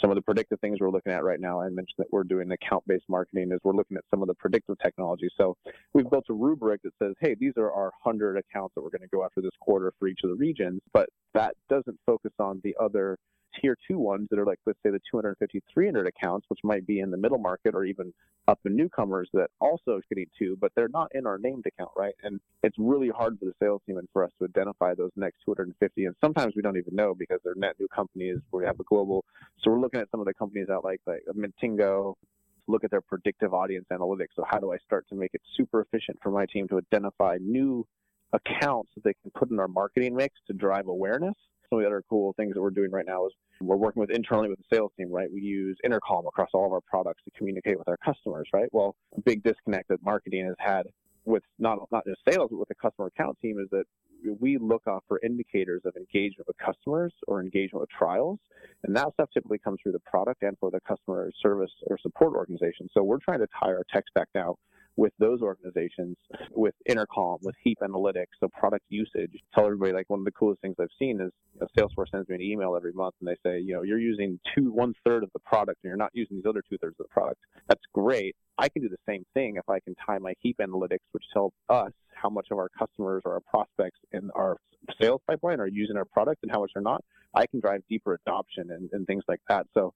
Some 0.01 0.11
of 0.11 0.17
the 0.17 0.23
predictive 0.23 0.61
things 0.61 0.79
we're 0.81 0.91
looking 0.91 1.13
at 1.13 1.25
right 1.25 1.41
now, 1.41 1.61
I 1.61 1.69
mentioned 1.69 1.97
that 1.99 2.13
we're 2.13 2.25
doing 2.25 2.51
account-based 2.51 3.05
marketing, 3.09 3.53
is 3.53 3.61
we're 3.65 3.75
looking 3.75 3.97
at 3.97 4.05
some 4.11 4.23
of 4.23 4.29
the 4.29 4.35
predictive 4.35 4.77
technology. 4.83 5.29
So 5.37 5.57
we've 5.93 6.09
built 6.09 6.25
a 6.31 6.35
rubric 6.35 6.83
that 6.83 6.93
says, 7.03 7.15
hey, 7.21 7.35
these 7.39 7.53
are 7.57 7.73
our 7.73 7.93
100 8.03 8.37
accounts 8.37 8.75
that 8.75 8.83
we're 8.83 8.91
going 8.91 9.03
to 9.03 9.09
go 9.09 9.25
after 9.25 9.41
this 9.41 9.51
quarter 9.61 9.93
for 9.99 10.09
each 10.09 10.21
of 10.25 10.31
the 10.31 10.37
regions, 10.37 10.81
but 10.93 11.09
that 11.35 11.55
doesn't 11.69 11.99
focus 12.07 12.33
on 12.39 12.61
the 12.65 12.75
other 12.81 13.19
tier 13.61 13.77
two 13.87 13.99
ones 13.99 14.29
that 14.31 14.39
are 14.39 14.45
like, 14.45 14.59
let's 14.67 14.79
say 14.83 14.91
the 14.91 15.01
250, 15.11 15.63
300 15.73 16.07
accounts, 16.07 16.47
which 16.49 16.61
might 16.65 16.87
be 16.87 17.01
in 17.01 17.11
the 17.11 17.17
middle 17.17 17.39
market 17.39 17.75
or 17.75 17.85
even 17.85 18.13
up 18.47 18.59
in 18.65 18.75
newcomers 18.75 19.29
that 19.35 19.49
also 19.61 20.01
getting 20.09 20.27
two, 20.39 20.57
but 20.61 20.73
they're 20.75 20.89
not 20.89 21.11
in 21.15 21.27
our 21.27 21.39
named 21.39 21.65
account, 21.67 21.91
right? 21.97 22.15
And 22.23 22.41
it's 22.63 22.77
really 22.79 23.11
hard 23.11 23.39
for 23.39 23.45
the 23.45 23.55
sales 23.61 23.83
team 23.87 23.99
and 23.99 24.09
for 24.13 24.25
us 24.25 24.31
to 24.39 24.47
identify 24.47 24.95
those 24.95 25.11
next 25.17 25.39
250. 25.45 26.07
And 26.07 26.15
sometimes 26.23 26.55
we 26.57 26.63
don't 26.63 26.77
even 26.77 26.95
know 26.95 27.15
because 27.15 27.41
they're 27.45 27.55
net 27.55 27.75
new 27.79 27.89
companies. 27.89 28.39
We 28.53 28.65
have 28.65 28.81
a 28.81 28.85
global. 28.85 29.25
So 29.63 29.71
we're 29.71 29.81
looking 29.81 30.01
at 30.01 30.11
some 30.11 30.21
of 30.21 30.27
the 30.27 30.35
companies 30.35 30.69
out 30.71 30.85
like, 30.85 31.01
like 31.07 31.23
Mintigo, 31.37 32.15
look 32.67 32.85
at 32.85 32.91
their 32.91 33.01
predictive 33.01 33.55
audience 33.55 33.87
analytics. 33.93 34.29
So 34.37 34.45
how 34.49 34.59
do 34.59 34.73
I 34.73 34.79
start 34.79 35.07
to 35.09 35.15
make 35.15 35.31
it 35.35 35.43
super 35.57 35.81
efficient 35.81 36.19
for 36.23 36.31
my 36.31 36.47
team 36.47 36.69
to 36.69 36.79
identify 36.79 37.39
new 37.41 37.87
accounts 38.33 38.91
that 38.95 39.05
they 39.05 39.15
can 39.23 39.31
put 39.31 39.51
in 39.51 39.59
our 39.59 39.69
marketing 39.69 40.15
mix 40.15 40.35
to 40.47 40.53
drive 40.53 40.87
awareness 40.87 41.35
some 41.69 41.79
of 41.79 41.83
the 41.83 41.87
other 41.87 42.03
cool 42.09 42.33
things 42.35 42.55
that 42.55 42.63
we're 42.63 42.71
doing 42.71 42.91
right 42.91 43.07
now 43.07 43.27
is 43.27 43.33
we're 43.61 43.77
working 43.77 44.01
with 44.01 44.11
internally 44.11 44.49
with 44.49 44.59
the 44.59 44.77
sales 44.77 44.93
team, 44.97 45.11
right? 45.11 45.31
We 45.33 45.41
use 45.41 45.77
intercom 45.85 46.27
across 46.27 46.51
all 46.55 46.67
of 46.67 46.73
our 46.73 46.81
products 46.81 47.23
to 47.25 47.31
communicate 47.37 47.79
with 47.79 47.89
our 47.89 47.97
customers, 47.99 48.49
right? 48.53 48.69
Well, 48.73 48.97
a 49.17 49.21
big 49.21 49.43
disconnect 49.43 49.89
that 49.89 50.03
marketing 50.03 50.47
has 50.47 50.57
had 50.59 50.87
with 51.25 51.43
not 51.59 51.79
not 51.93 52.05
just 52.07 52.21
sales, 52.29 52.49
but 52.51 52.59
with 52.59 52.69
the 52.69 52.75
customer 52.75 53.09
account 53.09 53.39
team 53.41 53.59
is 53.59 53.69
that 53.71 53.85
we 54.41 54.59
look 54.59 54.87
off 54.87 55.05
for 55.07 55.21
indicators 55.23 55.83
of 55.85 55.95
engagement 55.97 56.47
with 56.49 56.57
customers 56.59 57.13
or 57.29 57.41
engagement 57.41 57.83
with 57.83 57.91
trials. 57.91 58.39
And 58.85 58.97
that 58.97 59.13
stuff 59.15 59.29
typically 59.33 59.59
comes 59.59 59.79
through 59.83 59.93
the 59.93 60.01
product 60.01 60.43
and 60.43 60.57
for 60.59 60.71
the 60.71 60.81
customer 60.81 61.31
service 61.41 61.71
or 61.87 61.99
support 61.99 62.35
organization. 62.35 62.89
So 62.93 63.03
we're 63.03 63.19
trying 63.19 63.41
to 63.41 63.47
tie 63.47 63.69
our 63.69 63.85
tech 63.93 64.05
stack 64.11 64.29
now 64.35 64.57
with 64.99 65.13
those 65.21 65.41
organizations, 65.43 66.17
with 66.51 66.75
Intercom, 66.85 67.39
with 67.43 67.55
Heap 67.63 67.79
Analytics, 67.81 68.35
so 68.41 68.49
product 68.49 68.85
usage. 68.89 69.31
Tell 69.55 69.65
everybody 69.65 69.93
like 69.93 70.11
one 70.11 70.19
of 70.19 70.25
the 70.25 70.33
coolest 70.33 70.61
things 70.61 70.75
I've 70.81 70.89
seen 70.99 71.21
is 71.21 71.31
you 71.55 71.61
know, 71.61 71.69
Salesforce 71.79 72.11
sends 72.11 72.29
me 72.29 72.35
an 72.35 72.43
email 72.43 72.75
every 72.75 72.93
month 72.93 73.15
and 73.21 73.29
they 73.29 73.37
say, 73.49 73.61
you 73.61 73.75
know, 73.75 73.83
you're 73.83 74.01
using 74.01 74.41
two 74.57 74.73
one 74.73 74.95
third 75.07 75.23
of 75.23 75.31
the 75.33 75.39
product 75.39 75.79
and 75.85 75.91
you're 75.91 75.97
not 75.97 76.11
using 76.15 76.39
these 76.39 76.47
other 76.47 76.65
two 76.69 76.77
thirds 76.79 76.97
of 76.99 77.07
the 77.07 77.13
product. 77.13 77.39
That's 77.69 77.81
great. 77.95 78.35
I 78.59 78.69
can 78.69 78.83
do 78.83 78.89
the 78.89 78.97
same 79.09 79.25
thing 79.35 79.55
if 79.55 79.69
I 79.69 79.79
can 79.79 79.95
tie 80.05 80.19
my 80.19 80.35
Heap 80.41 80.57
Analytics, 80.61 81.07
which 81.13 81.25
tells 81.33 81.53
us 81.69 81.93
how 82.13 82.29
much 82.29 82.49
of 82.51 82.59
our 82.59 82.69
customers 82.77 83.23
or 83.25 83.35
our 83.35 83.41
prospects 83.49 84.01
in 84.11 84.31
our 84.35 84.57
sales 85.01 85.21
pipeline 85.29 85.61
are 85.61 85.69
using 85.69 85.97
our 85.97 86.07
product 86.07 86.43
and 86.43 86.51
how 86.51 86.63
much 86.63 86.73
are 86.75 86.83
not. 86.83 87.05
I 87.35 87.47
can 87.47 87.61
drive 87.61 87.83
deeper 87.89 88.19
adoption 88.27 88.73
and, 88.73 88.91
and 88.93 89.07
things 89.07 89.23
like 89.29 89.41
that. 89.49 89.67
So 89.75 89.95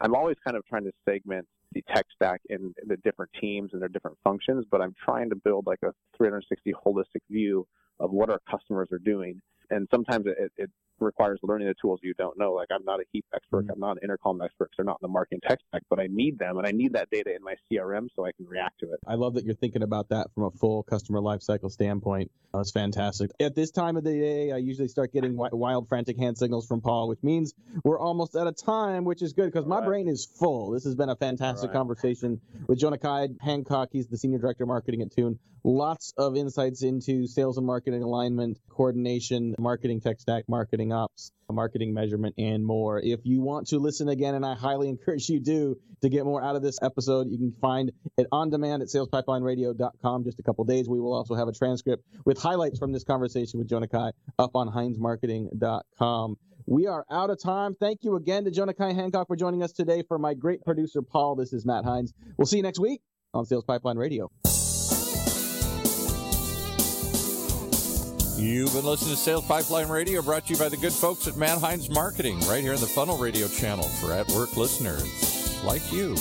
I'm 0.00 0.14
always 0.14 0.36
kind 0.42 0.56
of 0.56 0.64
trying 0.64 0.84
to 0.84 0.92
segment 1.06 1.46
the 1.72 1.82
tech 1.94 2.06
stack 2.14 2.40
in 2.48 2.74
the 2.86 2.96
different 2.98 3.30
teams 3.40 3.70
and 3.72 3.82
their 3.82 3.88
different 3.88 4.16
functions, 4.24 4.64
but 4.70 4.80
I'm 4.80 4.94
trying 5.04 5.28
to 5.30 5.36
build 5.36 5.66
like 5.66 5.80
a 5.84 5.92
360 6.16 6.72
holistic 6.84 7.22
view 7.30 7.66
of 8.00 8.10
what 8.10 8.30
our 8.30 8.40
customers 8.50 8.88
are 8.92 8.98
doing. 8.98 9.40
And 9.70 9.86
sometimes 9.90 10.26
it, 10.26 10.50
it 10.56 10.70
requires 11.00 11.38
learning 11.42 11.68
the 11.68 11.74
tools 11.80 12.00
you 12.02 12.14
don't 12.14 12.38
know. 12.38 12.52
Like 12.52 12.68
I'm 12.70 12.84
not 12.84 13.00
a 13.00 13.04
heap 13.12 13.24
expert, 13.34 13.64
mm-hmm. 13.64 13.72
I'm 13.72 13.80
not 13.80 13.92
an 13.92 13.98
intercom 14.02 14.40
expert, 14.42 14.70
they're 14.76 14.84
not 14.84 14.98
in 15.02 15.08
the 15.08 15.12
marketing 15.12 15.40
tech 15.46 15.58
stack, 15.68 15.82
but 15.90 16.00
I 16.00 16.08
need 16.10 16.38
them 16.38 16.58
and 16.58 16.66
I 16.66 16.70
need 16.70 16.94
that 16.94 17.10
data 17.10 17.34
in 17.34 17.42
my 17.42 17.54
CRM 17.70 18.08
so 18.14 18.24
I 18.24 18.32
can 18.32 18.46
react 18.46 18.80
to 18.80 18.92
it. 18.92 19.00
I 19.06 19.14
love 19.14 19.34
that 19.34 19.44
you're 19.44 19.54
thinking 19.54 19.82
about 19.82 20.08
that 20.10 20.32
from 20.34 20.44
a 20.44 20.50
full 20.50 20.82
customer 20.82 21.20
lifecycle 21.20 21.70
standpoint. 21.70 22.30
That's 22.52 22.70
fantastic. 22.70 23.30
At 23.40 23.54
this 23.54 23.70
time 23.70 23.96
of 23.96 24.04
the 24.04 24.12
day, 24.12 24.52
I 24.52 24.56
usually 24.56 24.88
start 24.88 25.12
getting 25.12 25.36
wild, 25.36 25.88
frantic 25.88 26.18
hand 26.18 26.38
signals 26.38 26.66
from 26.66 26.80
Paul, 26.80 27.08
which 27.08 27.22
means 27.22 27.52
we're 27.84 28.00
almost 28.00 28.34
out 28.36 28.46
of 28.46 28.56
time, 28.56 29.04
which 29.04 29.22
is 29.22 29.32
good 29.34 29.52
because 29.52 29.66
my 29.66 29.78
right. 29.78 29.86
brain 29.86 30.08
is 30.08 30.24
full. 30.24 30.70
This 30.70 30.84
has 30.84 30.94
been 30.94 31.10
a 31.10 31.16
fantastic 31.16 31.68
right. 31.68 31.76
conversation 31.76 32.40
with 32.66 32.78
Jonah 32.78 32.98
Kai 32.98 33.28
Hancock. 33.40 33.90
He's 33.92 34.06
the 34.06 34.16
senior 34.16 34.38
director 34.38 34.64
of 34.64 34.68
marketing 34.68 35.02
at 35.02 35.12
Tune. 35.12 35.38
Lots 35.68 36.14
of 36.16 36.34
insights 36.34 36.82
into 36.82 37.26
sales 37.26 37.58
and 37.58 37.66
marketing 37.66 38.02
alignment, 38.02 38.58
coordination, 38.70 39.54
marketing 39.58 40.00
tech 40.00 40.18
stack, 40.18 40.44
marketing 40.48 40.94
ops, 40.94 41.30
marketing 41.52 41.92
measurement, 41.92 42.36
and 42.38 42.64
more. 42.64 42.98
If 42.98 43.20
you 43.24 43.42
want 43.42 43.66
to 43.66 43.78
listen 43.78 44.08
again, 44.08 44.34
and 44.34 44.46
I 44.46 44.54
highly 44.54 44.88
encourage 44.88 45.28
you 45.28 45.40
do 45.40 45.76
to 46.00 46.08
get 46.08 46.24
more 46.24 46.42
out 46.42 46.56
of 46.56 46.62
this 46.62 46.78
episode, 46.80 47.28
you 47.28 47.36
can 47.36 47.52
find 47.60 47.92
it 48.16 48.26
on 48.32 48.48
demand 48.48 48.80
at 48.80 48.88
salespipelineradio.com. 48.88 50.24
Just 50.24 50.38
a 50.38 50.42
couple 50.42 50.64
days. 50.64 50.88
We 50.88 51.00
will 51.00 51.12
also 51.12 51.34
have 51.34 51.48
a 51.48 51.52
transcript 51.52 52.02
with 52.24 52.40
highlights 52.40 52.78
from 52.78 52.92
this 52.92 53.04
conversation 53.04 53.58
with 53.58 53.68
Jonah 53.68 53.88
Kai 53.88 54.12
up 54.38 54.52
on 54.56 54.70
heinzmarketing.com. 54.70 56.36
We 56.64 56.86
are 56.86 57.04
out 57.10 57.28
of 57.28 57.42
time. 57.42 57.76
Thank 57.78 58.04
you 58.04 58.16
again 58.16 58.46
to 58.46 58.50
Jonah 58.50 58.72
Kai 58.72 58.94
Hancock 58.94 59.26
for 59.26 59.36
joining 59.36 59.62
us 59.62 59.72
today. 59.72 60.02
For 60.08 60.18
my 60.18 60.32
great 60.32 60.64
producer, 60.64 61.02
Paul, 61.02 61.36
this 61.36 61.52
is 61.52 61.66
Matt 61.66 61.84
Heinz. 61.84 62.14
We'll 62.38 62.46
see 62.46 62.56
you 62.56 62.62
next 62.62 62.78
week 62.78 63.02
on 63.34 63.44
Sales 63.44 63.64
Pipeline 63.64 63.98
Radio. 63.98 64.30
You've 68.38 68.72
been 68.72 68.84
listening 68.84 69.16
to 69.16 69.16
Sales 69.16 69.44
Pipeline 69.46 69.88
Radio, 69.88 70.22
brought 70.22 70.46
to 70.46 70.52
you 70.52 70.58
by 70.60 70.68
the 70.68 70.76
good 70.76 70.92
folks 70.92 71.26
at 71.26 71.36
Matt 71.36 71.58
Heinz 71.58 71.90
Marketing, 71.90 72.38
right 72.46 72.62
here 72.62 72.72
in 72.72 72.78
the 72.78 72.86
Funnel 72.86 73.18
Radio 73.18 73.48
channel 73.48 73.88
for 73.88 74.12
at 74.12 74.28
work 74.28 74.56
listeners 74.56 75.64
like 75.64 75.92
you. 75.92 76.14